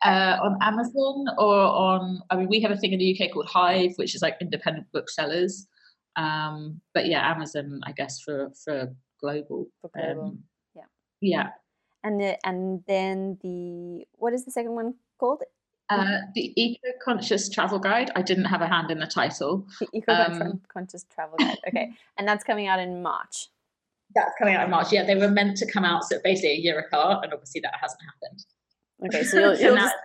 [0.06, 3.48] uh, on amazon or on i mean we have a thing in the uk called
[3.48, 5.68] hive which is like independent booksellers
[6.16, 10.24] um but yeah amazon i guess for for global, for global.
[10.24, 10.44] Um,
[11.22, 11.50] yeah
[12.04, 15.44] and the and then the what is the second one called
[15.90, 18.12] uh, the Eco Conscious Travel Guide.
[18.16, 19.66] I didn't have a hand in the title.
[19.80, 21.58] The Eco um, Conscious Travel Guide.
[21.68, 23.48] Okay, and that's coming out in March.
[24.14, 24.92] That's coming out in March.
[24.92, 27.74] Yeah, they were meant to come out so basically a year apart, and obviously that
[27.82, 28.46] hasn't happened.
[29.08, 29.96] Okay, so you'll, you'll just...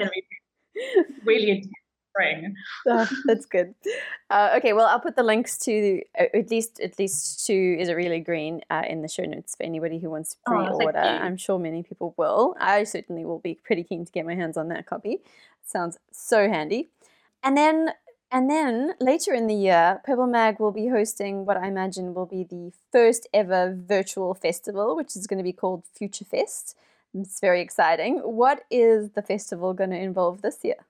[1.25, 1.84] really intense
[2.15, 2.55] spring.
[2.87, 3.75] Oh, that's good.
[4.31, 7.89] Uh, okay, well, I'll put the links to uh, at least at least to is
[7.89, 10.99] it really green uh, in the show notes for anybody who wants to oh, pre-order.
[10.99, 12.57] Oh, I'm sure many people will.
[12.61, 15.19] I certainly will be pretty keen to get my hands on that copy.
[15.65, 16.91] Sounds so handy.
[17.43, 17.91] And then
[18.31, 22.27] and then later in the year, Pebble Mag will be hosting what I imagine will
[22.27, 26.77] be the first ever virtual festival, which is going to be called Future Fest.
[27.15, 28.19] It's very exciting.
[28.19, 30.85] What is the festival going to involve this year?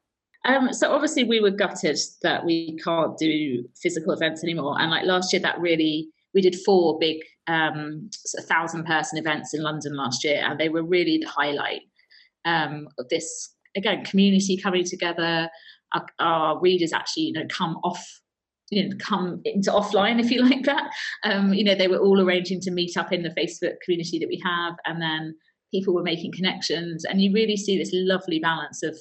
[0.44, 4.76] Um, so obviously we were gutted that we can't do physical events anymore.
[4.78, 9.62] And like last year, that really we did four big um, thousand person events in
[9.62, 11.82] London last year, and they were really the highlight
[12.44, 15.48] um, of this again community coming together
[15.94, 18.20] our, our, readers actually you know come off
[18.70, 20.90] you know come into offline if you like that
[21.24, 24.28] um, you know they were all arranging to meet up in the facebook community that
[24.28, 25.34] we have and then
[25.72, 28.96] people were making connections and you really see this lovely balance of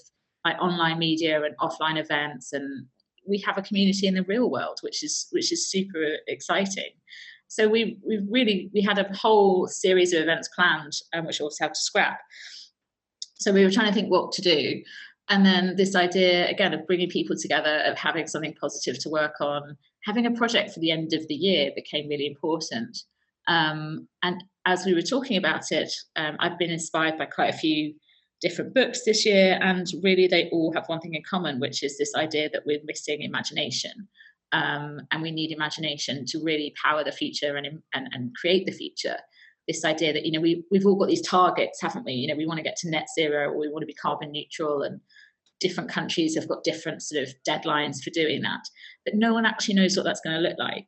[0.46, 2.86] like online media and offline events and
[3.28, 6.92] we have a community in the real world which is which is super exciting
[7.48, 11.64] so we we really we had a whole series of events planned um, which also
[11.64, 12.20] have to scrap
[13.44, 14.82] so we were trying to think what to do.
[15.30, 19.36] And then this idea, again, of bringing people together, of having something positive to work
[19.42, 22.98] on, having a project for the end of the year became really important.
[23.48, 27.58] Um, and as we were talking about it, um, I've been inspired by quite a
[27.58, 27.96] few
[28.44, 31.98] different books this year, and really they all have one thing in common, which is
[31.98, 34.08] this idea that we're missing imagination.
[34.52, 38.72] Um, and we need imagination to really power the future and, and, and create the
[38.72, 39.18] future
[39.68, 42.14] this idea that you know we we've all got these targets, haven't we?
[42.14, 44.32] You know, we want to get to net zero, or we want to be carbon
[44.32, 45.00] neutral, and
[45.60, 48.62] different countries have got different sort of deadlines for doing that.
[49.06, 50.88] But no one actually knows what that's going to look like.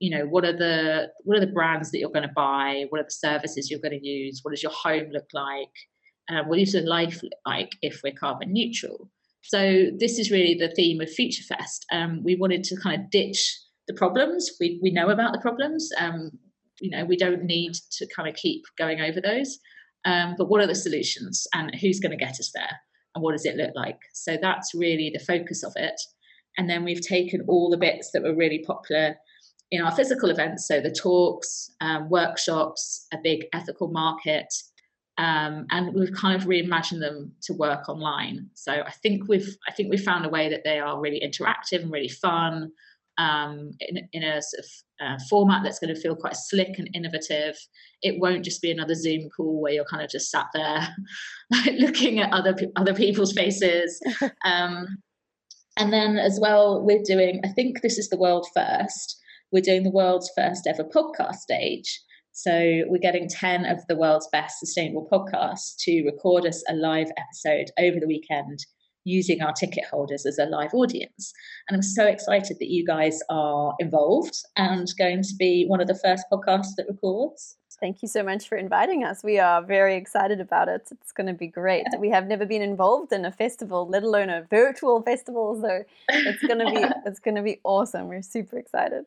[0.00, 2.86] You know, what are the what are the brands that you're going to buy?
[2.88, 4.40] What are the services you're going to use?
[4.42, 5.74] What does your home look like?
[6.28, 9.10] Um, what your life look like if we're carbon neutral?
[9.42, 11.84] So this is really the theme of Future Fest.
[11.92, 14.50] Um, we wanted to kind of ditch the problems.
[14.58, 15.90] We we know about the problems.
[15.98, 16.38] Um,
[16.80, 19.58] you know we don't need to kind of keep going over those
[20.04, 22.80] um, but what are the solutions and who's going to get us there
[23.14, 26.00] and what does it look like so that's really the focus of it
[26.58, 29.16] and then we've taken all the bits that were really popular
[29.70, 34.52] in our physical events so the talks um, workshops a big ethical market
[35.16, 39.72] um, and we've kind of reimagined them to work online so i think we've i
[39.72, 42.70] think we've found a way that they are really interactive and really fun
[43.18, 44.66] um, in, in, a sort of
[45.00, 47.56] uh, format that's going to feel quite slick and innovative.
[48.02, 50.88] It won't just be another Zoom call where you're kind of just sat there
[51.78, 54.00] looking at other other people's faces.
[54.44, 54.98] Um,
[55.76, 57.40] and then as well, we're doing.
[57.44, 59.18] I think this is the world first.
[59.50, 62.00] We're doing the world's first ever podcast stage.
[62.36, 67.06] So we're getting 10 of the world's best sustainable podcasts to record us a live
[67.16, 68.58] episode over the weekend
[69.04, 71.32] using our ticket holders as a live audience.
[71.68, 75.86] And I'm so excited that you guys are involved and going to be one of
[75.86, 77.56] the first podcasts that records.
[77.80, 79.22] Thank you so much for inviting us.
[79.22, 80.88] We are very excited about it.
[80.90, 81.84] It's going to be great.
[81.92, 82.00] Yeah.
[82.00, 86.42] We have never been involved in a festival, let alone a virtual festival, so it's
[86.42, 88.08] going to be it's going to be awesome.
[88.08, 89.04] We're super excited.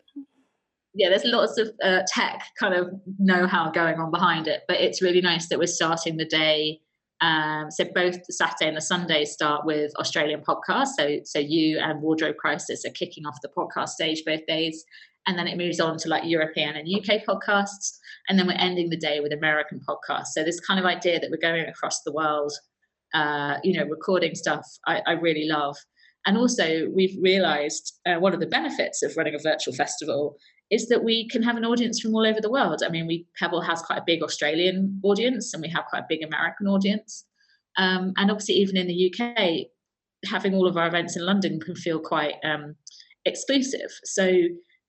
[0.94, 5.02] Yeah, there's lots of uh, tech kind of know-how going on behind it, but it's
[5.02, 6.80] really nice that we're starting the day
[7.22, 10.94] Um, so both the Saturday and the Sunday start with Australian podcasts.
[11.00, 14.84] So so you and Wardrobe Crisis are kicking off the podcast stage both days,
[15.26, 17.98] and then it moves on to like European and UK podcasts,
[18.30, 20.28] and then we're ending the day with American podcasts.
[20.34, 22.54] So this kind of idea that we're going across the world,
[23.14, 25.76] uh, you know, recording stuff, I, I really love.
[26.26, 30.36] And also, we've realised uh, one of the benefits of running a virtual festival
[30.70, 32.82] is that we can have an audience from all over the world.
[32.86, 36.07] I mean, we Pebble has quite a big Australian audience, and we have quite a
[36.09, 37.26] big American audience,
[37.78, 39.68] um, and obviously even in the UK,
[40.30, 42.76] having all of our events in London can feel quite um,
[43.26, 43.91] exclusive.
[44.03, 44.32] So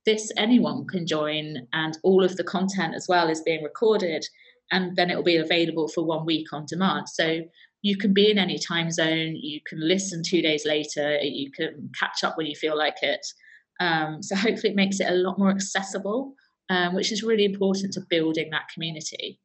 [0.04, 4.24] this anyone can join, and all of the content as well is being recorded,
[4.72, 7.08] and then it will be available for one week on demand.
[7.08, 7.42] So
[7.82, 11.90] you can be in any time zone, you can listen two days later, you can
[11.98, 13.24] catch up when you feel like it.
[13.80, 16.34] Um, so hopefully, it makes it a lot more accessible,
[16.70, 19.40] um, which is really important to building that community.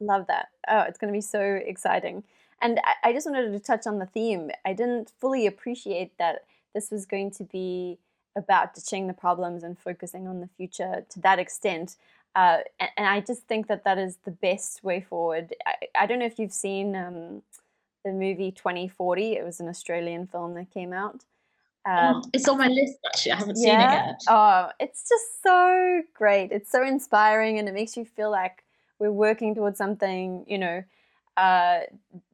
[0.00, 0.48] Love that.
[0.68, 2.24] Oh, it's going to be so exciting.
[2.60, 4.50] And I, just wanted to touch on the theme.
[4.64, 6.44] I didn't fully appreciate that
[6.74, 7.98] this was going to be
[8.36, 11.96] about ditching the problems and focusing on the future to that extent.
[12.34, 15.54] Uh, and, and, I just think that that is the best way forward.
[15.66, 17.42] I, I don't know if you've seen um,
[18.04, 19.34] the movie 2040.
[19.34, 21.24] It was an Australian film that came out.
[21.86, 23.32] Um, oh, it's on my list actually.
[23.32, 23.62] I haven't yeah?
[23.62, 24.20] seen it yet.
[24.28, 26.50] Oh, it's just so great.
[26.50, 28.64] It's so inspiring, and it makes you feel like
[28.98, 30.44] we're working towards something.
[30.48, 30.84] You know,
[31.36, 31.80] uh,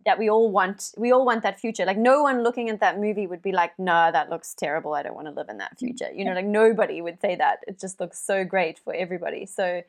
[0.05, 0.92] that we all want.
[0.96, 1.84] We all want that future.
[1.84, 4.94] Like no one looking at that movie would be like, "No, nah, that looks terrible.
[4.94, 7.59] I don't want to live in that future." You know, like nobody would say that.
[7.66, 9.46] It just looks so great for everybody.
[9.46, 9.82] So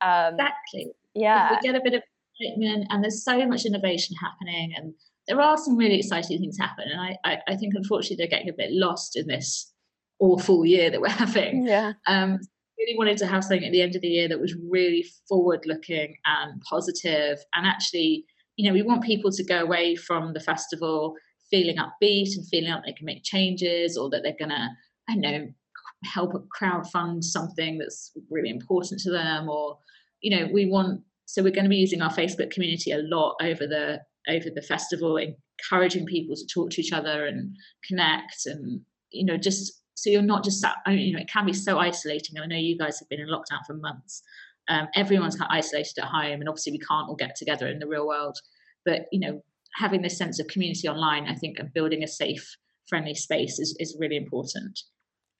[0.00, 0.92] um, exactly.
[1.14, 2.02] Yeah, we get a bit of
[2.38, 4.94] excitement, and there's so much innovation happening, and
[5.30, 6.86] there are some really exciting things happen.
[6.90, 9.72] And I, I, I think unfortunately they're getting a bit lost in this
[10.18, 11.66] awful year that we're having.
[11.66, 11.92] Yeah.
[12.08, 12.40] Um,
[12.80, 15.60] really wanted to have something at the end of the year that was really forward
[15.66, 18.24] looking and positive and actually
[18.56, 21.14] you know we want people to go away from the festival
[21.50, 24.70] feeling upbeat and feeling like they can make changes or that they're gonna
[25.10, 25.46] i don't know
[26.04, 29.76] help crowd fund something that's really important to them or
[30.22, 33.36] you know we want so we're going to be using our facebook community a lot
[33.42, 37.56] over the over the festival, encouraging people to talk to each other and
[37.86, 40.76] connect, and you know, just so you're not just sat.
[40.86, 42.38] You know, it can be so isolating.
[42.40, 44.22] I know you guys have been in lockdown for months.
[44.68, 47.78] Um, everyone's kind of isolated at home, and obviously we can't all get together in
[47.78, 48.38] the real world.
[48.84, 49.42] But you know,
[49.74, 52.56] having this sense of community online, I think, and building a safe,
[52.88, 54.80] friendly space is is really important.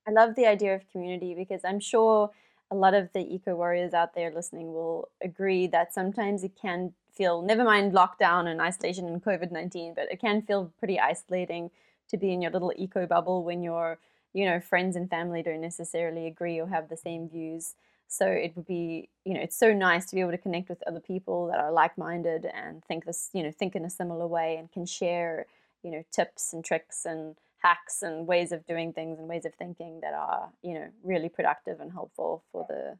[0.08, 2.30] I love the idea of community because I'm sure
[2.70, 6.92] a lot of the eco warriors out there listening will agree that sometimes it can
[7.12, 11.70] feel, never mind lockdown and isolation and COVID 19, but it can feel pretty isolating
[12.08, 13.98] to be in your little eco bubble when your
[14.32, 17.74] you know friends and family don't necessarily agree or have the same views.
[18.08, 20.82] So it would be you know it's so nice to be able to connect with
[20.86, 24.56] other people that are like-minded and think this you know think in a similar way
[24.56, 25.46] and can share
[25.82, 29.54] you know tips and tricks and hacks and ways of doing things and ways of
[29.54, 32.96] thinking that are you know really productive and helpful for the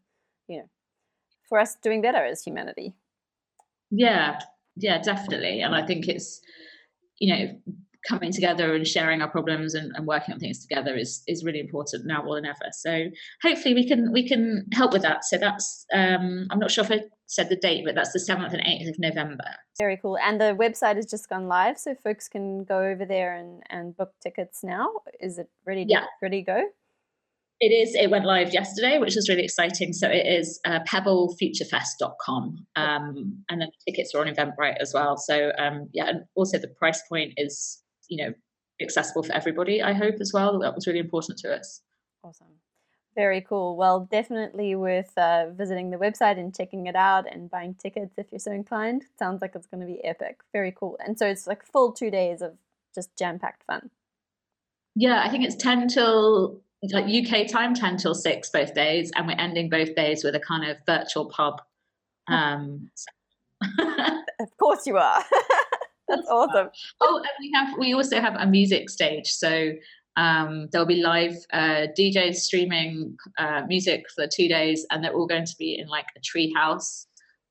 [0.49, 0.69] you know
[1.49, 2.95] for us doing better as humanity
[3.91, 4.39] yeah
[4.77, 5.61] yeah definitely.
[5.61, 6.41] And i think it's
[7.19, 7.75] you know
[8.09, 11.61] coming together and sharing our problems and, and, working on things together is is really
[11.61, 12.71] important now more than ever.
[12.73, 13.07] So
[13.43, 15.25] hopefully we can we can help with that.
[15.25, 18.53] So that's um i'm not sure if i said the date but that's the 7th
[18.53, 19.45] and 8th of november.
[19.79, 20.19] Very cool.
[20.19, 23.97] And the website has just gone live so folks can go over there and and
[23.97, 24.91] book tickets now.
[25.21, 26.05] Is it ready to yeah.
[26.23, 26.65] ready to go
[27.61, 27.95] it is.
[27.95, 29.93] It went live yesterday, which is really exciting.
[29.93, 32.67] So it is uh, pebblefuturefest.com.
[32.77, 35.17] Um, and then tickets are on Eventbrite as well.
[35.17, 38.35] So um, yeah, and also the price point is you know
[38.83, 41.81] accessible for everybody i hope as well that was really important to us
[42.23, 42.47] awesome
[43.15, 47.75] very cool well definitely worth uh, visiting the website and checking it out and buying
[47.75, 51.19] tickets if you're so inclined sounds like it's going to be epic very cool and
[51.19, 52.57] so it's like full two days of
[52.95, 53.91] just jam-packed fun
[54.95, 56.61] yeah i think it's 10 till
[56.93, 60.41] like uk time 10 till 6 both days and we're ending both days with a
[60.41, 61.61] kind of virtual pub
[62.29, 62.91] um
[64.41, 65.23] of course you are
[66.11, 66.71] That's awesome.
[67.01, 69.29] Oh, and we have we also have a music stage.
[69.29, 69.73] So
[70.17, 75.27] um, there'll be live uh, DJs streaming uh, music for two days, and they're all
[75.27, 77.07] going to be in like a tree house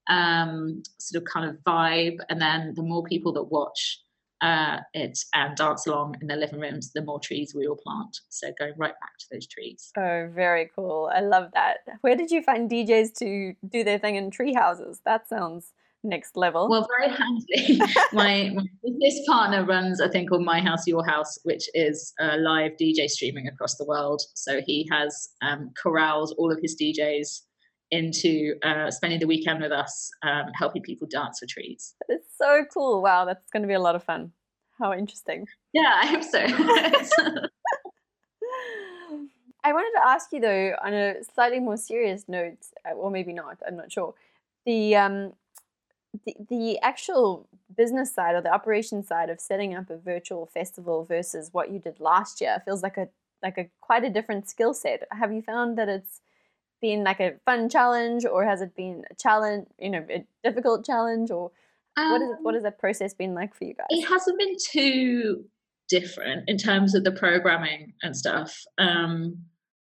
[0.10, 2.18] um, sort of kind of vibe.
[2.30, 4.02] And then the more people that watch
[4.42, 8.18] uh, it and dance along in their living rooms, the more trees we will plant.
[8.30, 9.92] So going right back to those trees.
[9.98, 11.12] Oh, very cool.
[11.14, 11.78] I love that.
[12.02, 15.02] Where did you find DJs to do their thing in tree houses?
[15.06, 15.74] That sounds
[16.04, 16.70] next level?
[16.70, 17.80] Well, very handy.
[18.14, 22.38] my, my business partner runs a thing called My House Your House, which is a
[22.38, 24.22] live DJ streaming across the world.
[24.34, 27.42] So he has um, corralled all of his DJs
[27.92, 31.96] into uh, spending the weekend with us, um, helping people dance retreats.
[32.08, 33.02] It's so cool.
[33.02, 34.32] Wow, that's going to be a lot of fun.
[34.80, 35.48] How interesting.
[35.74, 36.40] Yeah, I hope so.
[39.62, 42.58] I wanted to ask you though, on a slightly more serious note,
[42.90, 44.14] uh, or maybe not, I'm not sure.
[44.66, 45.34] The um,
[46.26, 51.04] the, the actual business side or the operation side of setting up a virtual festival
[51.04, 53.10] versus what you did last year feels like a
[53.44, 55.08] like a quite a different skill set.
[55.12, 56.22] Have you found that it's
[56.82, 60.86] been like a fun challenge or has it been a challenge, you know, a difficult
[60.86, 61.52] challenge or
[61.98, 63.88] um, what is what has that process been like for you guys?
[63.90, 65.46] It hasn't been too
[65.90, 68.64] different in terms of the programming and stuff.
[68.78, 69.46] Um,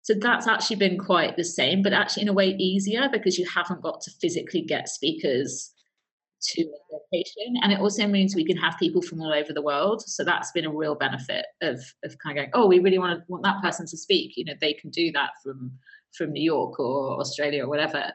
[0.03, 3.47] so that's actually been quite the same, but actually in a way easier because you
[3.47, 5.71] haven't got to physically get speakers
[6.41, 7.53] to a location.
[7.61, 10.01] And it also means we can have people from all over the world.
[10.07, 13.19] So that's been a real benefit of, of kind of going, oh, we really want
[13.19, 14.33] to want that person to speak.
[14.37, 15.71] You know, they can do that from
[16.17, 18.11] from New York or Australia or whatever.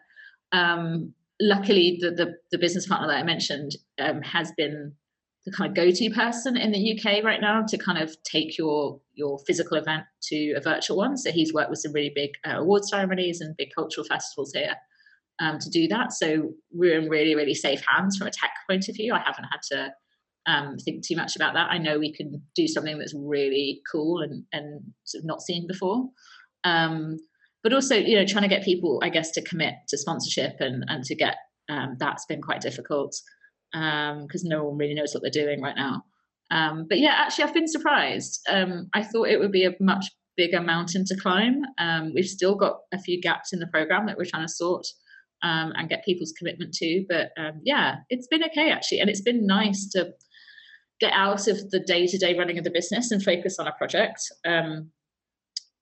[0.53, 4.93] Um, luckily, the, the, the business partner that I mentioned um, has been
[5.45, 9.01] the kind of go-to person in the UK right now to kind of take your
[9.15, 11.17] your physical event to a virtual one.
[11.17, 14.75] So he's worked with some really big uh, award ceremonies and big cultural festivals here
[15.39, 16.13] um, to do that.
[16.13, 19.15] So we're in really, really safe hands from a tech point of view.
[19.15, 19.93] I haven't had to
[20.47, 21.71] um, think too much about that.
[21.71, 25.67] I know we can do something that's really cool and, and sort of not seen
[25.67, 26.09] before.
[26.65, 27.19] Um,
[27.67, 30.85] but also, you know, trying to get people, I guess, to commit to sponsorship and,
[30.87, 31.35] and to get
[31.69, 33.17] um, that's been quite difficult
[33.73, 36.05] because um, no one really knows what they're doing right now.
[36.53, 38.41] Um, but yeah, actually, I've been surprised.
[38.49, 40.07] Um, I thought it would be a much
[40.37, 41.63] bigger mountain to climb.
[42.15, 44.87] we've still got a few gaps in the program that we're trying to sort
[45.43, 47.05] um, and get people's commitment to.
[47.09, 50.13] But um, yeah, it's been okay actually, and it's been nice to
[51.01, 53.73] get out of the day to day running of the business and focus on a
[53.73, 54.21] project.
[54.47, 54.93] Um,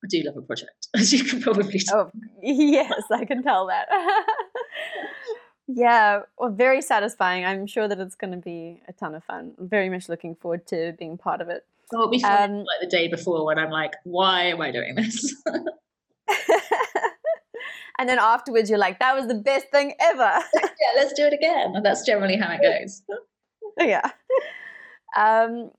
[0.04, 2.10] I do love a project, as you can probably tell.
[2.14, 3.88] Oh, yes, I can tell that.
[5.66, 7.44] yeah, well, very satisfying.
[7.44, 9.54] I'm sure that it's going to be a ton of fun.
[9.58, 11.64] I'm very much looking forward to being part of it.
[11.90, 14.70] So it'll be fun um, like the day before when I'm like, why am I
[14.70, 15.34] doing this?
[17.98, 21.32] and then afterwards you're like that was the best thing ever yeah let's do it
[21.32, 23.02] again and that's generally how it goes
[23.78, 24.10] yeah
[25.16, 25.70] um,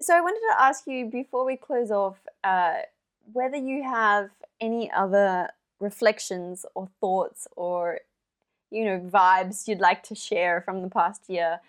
[0.00, 2.74] so i wanted to ask you before we close off uh,
[3.32, 5.50] whether you have any other
[5.80, 8.00] reflections or thoughts or
[8.70, 11.60] you know vibes you'd like to share from the past year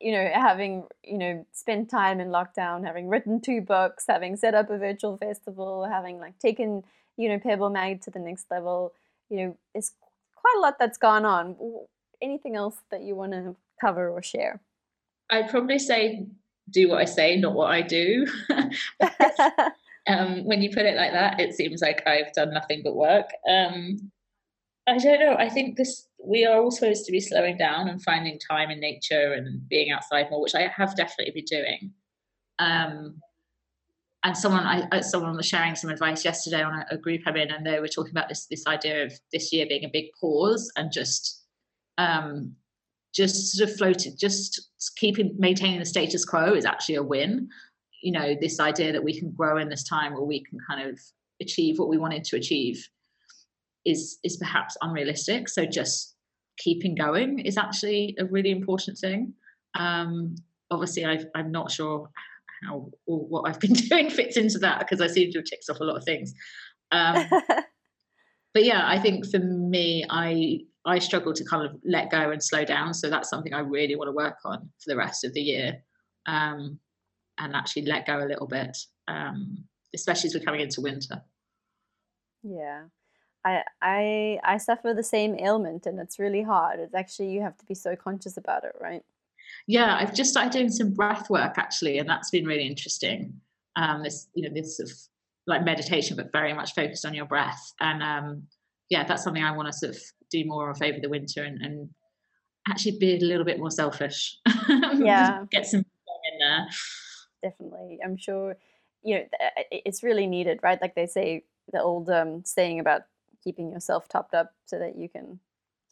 [0.00, 4.54] you know having you know spent time in lockdown having written two books having set
[4.54, 6.84] up a virtual festival having like taken
[7.16, 8.92] you know pebble mag to the next level
[9.32, 9.92] you know, it's
[10.36, 11.56] quite a lot that's gone on.
[12.20, 14.60] Anything else that you want to cover or share?
[15.30, 16.26] I'd probably say
[16.70, 18.26] do what I say, not what I do.
[20.06, 23.30] um, when you put it like that, it seems like I've done nothing but work.
[23.48, 24.10] Um,
[24.88, 25.36] I don't know.
[25.38, 28.80] I think this we are all supposed to be slowing down and finding time in
[28.80, 31.92] nature and being outside more, which I have definitely been doing.
[32.58, 33.20] Um,
[34.24, 37.50] and someone I, someone was sharing some advice yesterday on a, a, group I'm in,
[37.50, 40.70] and they were talking about this this idea of this year being a big pause
[40.76, 41.44] and just
[41.98, 42.54] um,
[43.14, 47.48] just sort of floating, just keeping maintaining the status quo is actually a win.
[48.02, 50.88] You know, this idea that we can grow in this time or we can kind
[50.88, 50.98] of
[51.40, 52.88] achieve what we wanted to achieve
[53.84, 55.48] is is perhaps unrealistic.
[55.48, 56.14] So just
[56.58, 59.34] keeping going is actually a really important thing.
[59.74, 60.36] Um,
[60.70, 62.08] obviously, i I'm not sure
[62.64, 65.68] how or what I've been doing fits into that because I seem to have ticked
[65.70, 66.32] off a lot of things.
[66.90, 67.26] Um,
[68.54, 72.42] but yeah, I think for me, I I struggle to kind of let go and
[72.42, 72.94] slow down.
[72.94, 75.82] So that's something I really want to work on for the rest of the year,
[76.26, 76.78] um,
[77.38, 78.76] and actually let go a little bit,
[79.08, 79.64] um,
[79.94, 81.22] especially as we're coming into winter.
[82.42, 82.84] Yeah.
[83.44, 86.78] I, I I suffer the same ailment and it's really hard.
[86.78, 89.02] It's actually you have to be so conscious about it, right?
[89.66, 93.40] yeah, I've just started doing some breath work actually, and that's been really interesting.
[93.76, 94.96] Um, this, you know, this sort of
[95.46, 97.72] like meditation, but very much focused on your breath.
[97.80, 98.42] And um,
[98.90, 101.60] yeah, that's something I want to sort of do more of over the winter and,
[101.62, 101.88] and
[102.68, 104.36] actually be a little bit more selfish.
[104.94, 106.66] Yeah, get some in there.
[107.42, 108.56] Definitely, I'm sure.
[109.02, 109.24] You know,
[109.70, 110.80] it's really needed, right?
[110.80, 113.02] Like they say, the old um, saying about
[113.42, 115.40] keeping yourself topped up so that you can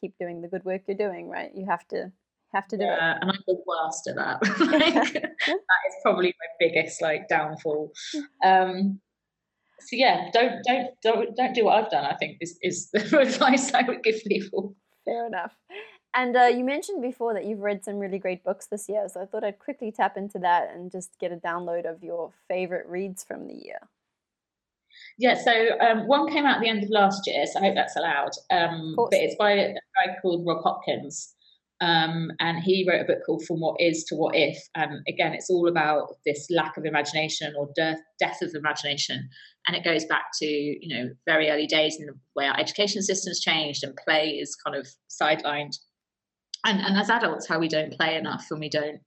[0.00, 1.50] keep doing the good work you're doing, right?
[1.54, 2.12] You have to
[2.54, 3.18] have to do yeah, it.
[3.20, 4.40] And I'm the worst at that.
[4.60, 7.92] like, that is probably my biggest like downfall.
[8.44, 9.00] Um,
[9.80, 12.04] so yeah, don't don't don't don't do what I've done.
[12.04, 14.74] I think is is the advice I would give people.
[15.04, 15.52] Fair enough.
[16.14, 19.20] And uh, you mentioned before that you've read some really great books this year, so
[19.20, 22.86] I thought I'd quickly tap into that and just get a download of your favorite
[22.88, 23.78] reads from the year.
[25.18, 27.74] Yeah, so um, one came out at the end of last year, so I hope
[27.74, 28.32] that's allowed.
[28.50, 31.34] Um, but it's by a guy called Rob Hopkins.
[31.82, 34.58] Um, and he wrote a book called From What Is to What If.
[34.74, 39.28] And again, it's all about this lack of imagination or death, death of imagination.
[39.66, 43.02] And it goes back to, you know, very early days in the way our education
[43.02, 45.76] system's changed and play is kind of sidelined.
[46.64, 49.00] And, and as adults, how we don't play enough and we don't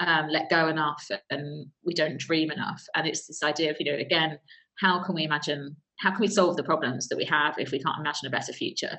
[0.00, 2.82] um, let go enough and we don't dream enough.
[2.94, 4.38] And it's this idea of, you know, again,
[4.80, 7.78] how can we imagine, how can we solve the problems that we have if we
[7.78, 8.98] can't imagine a better future?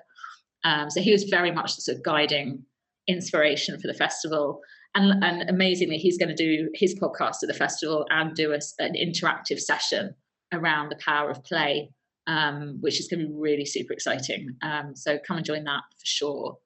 [0.64, 2.64] Um, so he was very much the sort of guiding
[3.08, 4.62] inspiration for the festival.
[4.96, 8.94] And, and amazingly, he's going to do his podcast at the festival and do an
[8.96, 10.16] interactive session
[10.54, 11.89] around the power of play,
[12.28, 14.56] um, which is going to be really super exciting.
[14.62, 16.58] Um, so come and join that for sure.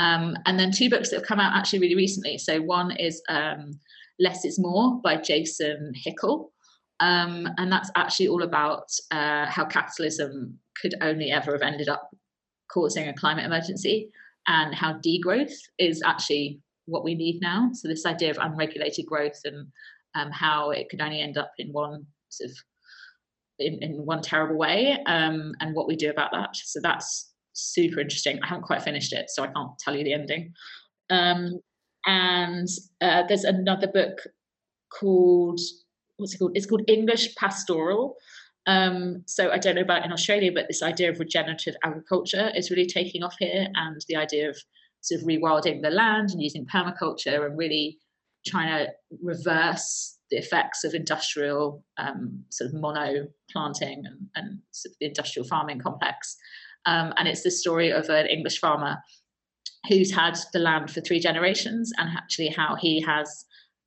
[0.00, 2.38] Um, and then two books that have come out actually really recently.
[2.38, 3.78] So one is um,
[4.18, 6.48] Less is More by Jason Hickel.
[7.00, 12.10] Um, and that's actually all about uh, how capitalism could only ever have ended up
[12.72, 14.10] causing a climate emergency
[14.46, 17.70] and how degrowth is actually what we need now.
[17.74, 19.66] So this idea of unregulated growth and
[20.14, 22.56] um, how it could only end up in one sort of
[23.58, 26.56] in, in one terrible way, um, and what we do about that.
[26.56, 27.30] So that's
[27.60, 28.38] super interesting.
[28.42, 30.52] I haven't quite finished it, so I can't tell you the ending.
[31.10, 31.60] Um,
[32.06, 32.68] and
[33.00, 34.18] uh, there's another book
[34.90, 35.60] called
[36.16, 36.52] what's it called?
[36.54, 38.16] It's called English Pastoral.
[38.66, 42.70] Um, so I don't know about in Australia, but this idea of regenerative agriculture is
[42.70, 44.58] really taking off here, and the idea of
[45.00, 47.98] sort of rewilding the land and using permaculture and really
[48.46, 48.92] trying to
[49.22, 55.06] reverse the effects of industrial um, sort of mono planting and, and sort of the
[55.06, 56.36] industrial farming complex.
[56.86, 58.96] Um, and it's the story of an English farmer
[59.88, 63.44] who's had the land for three generations and actually how he has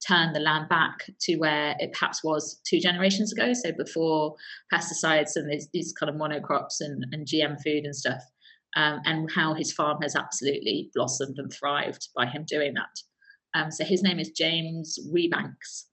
[0.07, 3.53] turned the land back to where it perhaps was two generations ago.
[3.53, 4.35] So before
[4.73, 8.21] pesticides and these, these kind of monocrops and, and GM food and stuff,
[8.75, 13.59] um, and how his farm has absolutely blossomed and thrived by him doing that.
[13.59, 15.85] Um, so his name is James Rebanks,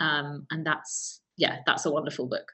[0.00, 2.52] um, and that's yeah, that's a wonderful book.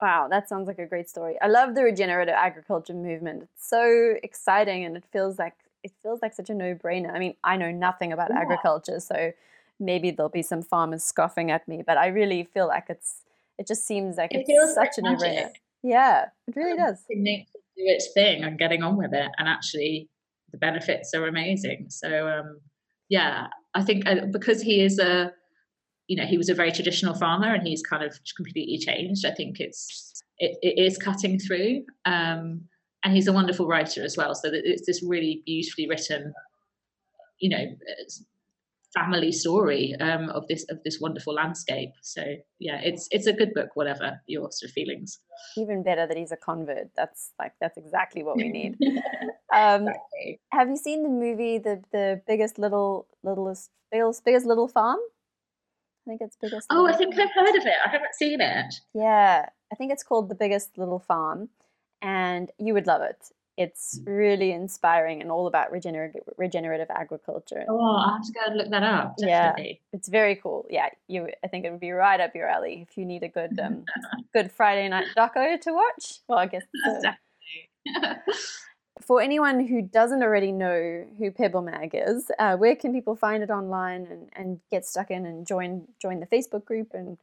[0.00, 1.36] Wow, that sounds like a great story.
[1.42, 3.42] I love the regenerative agriculture movement.
[3.42, 7.12] It's so exciting, and it feels like it feels like such a no-brainer.
[7.12, 8.40] I mean, I know nothing about yeah.
[8.40, 9.32] agriculture, so
[9.78, 13.22] maybe there'll be some farmers scoffing at me, but I really feel like it's
[13.58, 15.50] it just seems like it it's such a no-brainer.
[15.82, 17.04] Yeah, it really does.
[17.10, 17.46] Nature
[17.76, 20.08] do its thing and getting on with it, and actually
[20.52, 21.86] the benefits are amazing.
[21.88, 22.60] So um,
[23.08, 25.32] yeah, I think uh, because he is a
[26.10, 29.24] you know he was a very traditional farmer and he's kind of completely changed.
[29.24, 31.84] I think it's it, it is cutting through.
[32.04, 32.62] Um,
[33.04, 34.34] and he's a wonderful writer as well.
[34.34, 36.34] So it's this really beautifully written,
[37.38, 37.64] you know,
[38.92, 41.92] family story um, of this of this wonderful landscape.
[42.02, 42.24] So
[42.58, 45.20] yeah, it's it's a good book, whatever your sort of feelings.
[45.56, 46.90] Even better that he's a convert.
[46.96, 48.76] That's like that's exactly what we need.
[49.54, 50.40] um, exactly.
[50.50, 54.98] Have you seen the movie the the biggest little littlest biggest, biggest little farm?
[56.10, 56.66] Think it's biggest.
[56.70, 57.74] Oh, I think I've heard of it.
[57.86, 58.74] I haven't seen it.
[58.94, 61.50] Yeah, I think it's called the biggest little farm,
[62.02, 63.28] and you would love it.
[63.56, 67.64] It's really inspiring and all about regenerative regenerative agriculture.
[67.68, 69.18] Oh, I have to go and look that up.
[69.18, 69.68] Definitely.
[69.68, 70.66] Yeah, it's very cool.
[70.68, 71.28] Yeah, you.
[71.44, 73.84] I think it would be right up your alley if you need a good um,
[74.34, 76.18] good Friday night doco to watch.
[76.26, 76.64] Well, I guess.
[79.00, 83.42] For anyone who doesn't already know who Pebble Mag is, uh, where can people find
[83.42, 87.18] it online and, and get stuck in and join join the Facebook group and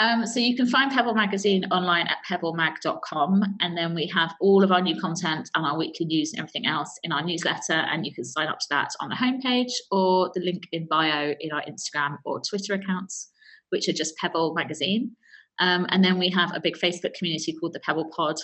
[0.00, 4.62] um, so you can find Pebble Magazine online at pebblemag.com, and then we have all
[4.62, 8.06] of our new content and our weekly news and everything else in our newsletter, and
[8.06, 11.50] you can sign up to that on the homepage or the link in bio in
[11.50, 13.32] our Instagram or Twitter accounts,
[13.70, 15.16] which are just Pebble Magazine.
[15.58, 18.36] Um, and then we have a big Facebook community called the Pebble Pod.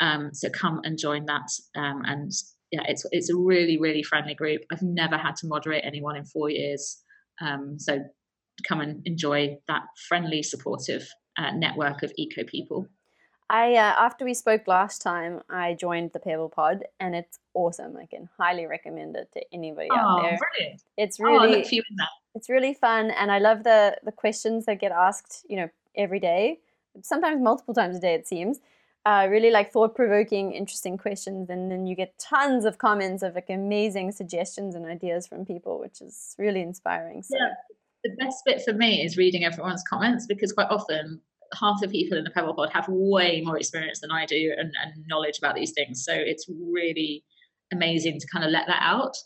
[0.00, 1.48] Um, so come and join that.
[1.76, 2.32] Um, and
[2.72, 4.62] yeah, it's it's a really really friendly group.
[4.72, 7.02] I've never had to moderate anyone in four years.
[7.40, 8.00] Um, so
[8.66, 12.86] come and enjoy that friendly, supportive uh, network of eco people.
[13.50, 17.96] I uh, after we spoke last time, I joined the Pebble Pod, and it's awesome.
[17.96, 20.38] I can highly recommend it to anybody oh, out there.
[20.38, 20.82] Brilliant!
[20.96, 25.44] It's really oh, it's really fun, and I love the the questions that get asked.
[25.48, 26.60] You know, every day,
[27.02, 28.14] sometimes multiple times a day.
[28.14, 28.60] It seems.
[29.06, 33.34] Uh, really like thought provoking, interesting questions, and then you get tons of comments of
[33.34, 37.22] like amazing suggestions and ideas from people, which is really inspiring.
[37.22, 37.36] So.
[37.38, 37.54] Yeah,
[38.04, 41.20] the best bit for me is reading everyone's comments because quite often
[41.58, 44.72] half the people in the Pebble Pod have way more experience than I do and,
[44.82, 46.04] and knowledge about these things.
[46.04, 47.24] So it's really
[47.72, 49.16] amazing to kind of let that out.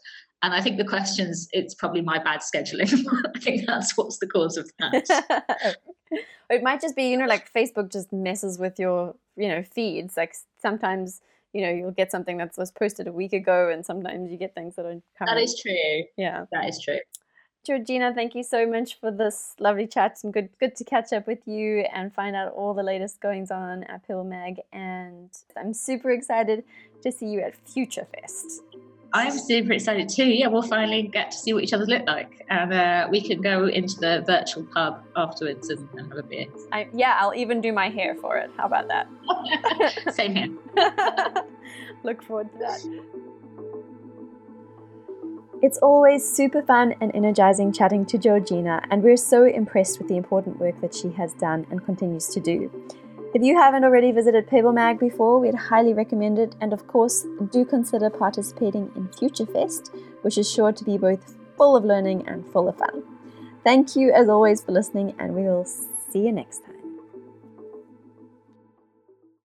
[0.43, 3.05] And I think the questions, it's probably my bad scheduling.
[3.35, 5.77] I think that's what's the cause of that.
[6.55, 10.17] it might just be, you know, like Facebook just messes with your, you know, feeds.
[10.17, 11.21] Like sometimes,
[11.53, 14.55] you know, you'll get something that was posted a week ago, and sometimes you get
[14.55, 15.01] things that are.
[15.17, 15.31] current.
[15.31, 16.05] That is true.
[16.17, 16.99] Yeah, that is true.
[17.65, 21.27] Georgina, thank you so much for this lovely chat and good good to catch up
[21.27, 24.61] with you and find out all the latest goings on at Pebble Mag.
[24.71, 26.65] And I'm super excited
[27.03, 28.61] to see you at Future Fest.
[29.15, 30.27] I'm super excited too.
[30.27, 33.41] Yeah, we'll finally get to see what each other's look like, and uh, we can
[33.41, 36.47] go into the virtual pub afterwards and, and have a beer.
[36.73, 38.51] I, yeah, I'll even do my hair for it.
[38.57, 39.07] How about that?
[40.15, 40.49] Same here.
[42.03, 42.85] Look forward to that.
[45.63, 50.17] It's always super fun and energizing chatting to Georgina, and we're so impressed with the
[50.17, 52.69] important work that she has done and continues to do.
[53.35, 57.27] If you haven't already visited Pebble Mag before, we'd highly recommend it, and of course,
[57.51, 59.91] do consider participating in FutureFest,
[60.23, 63.03] which is sure to be both full of learning and full of fun.
[63.65, 66.64] Thank you as always for listening, and we will see you next time.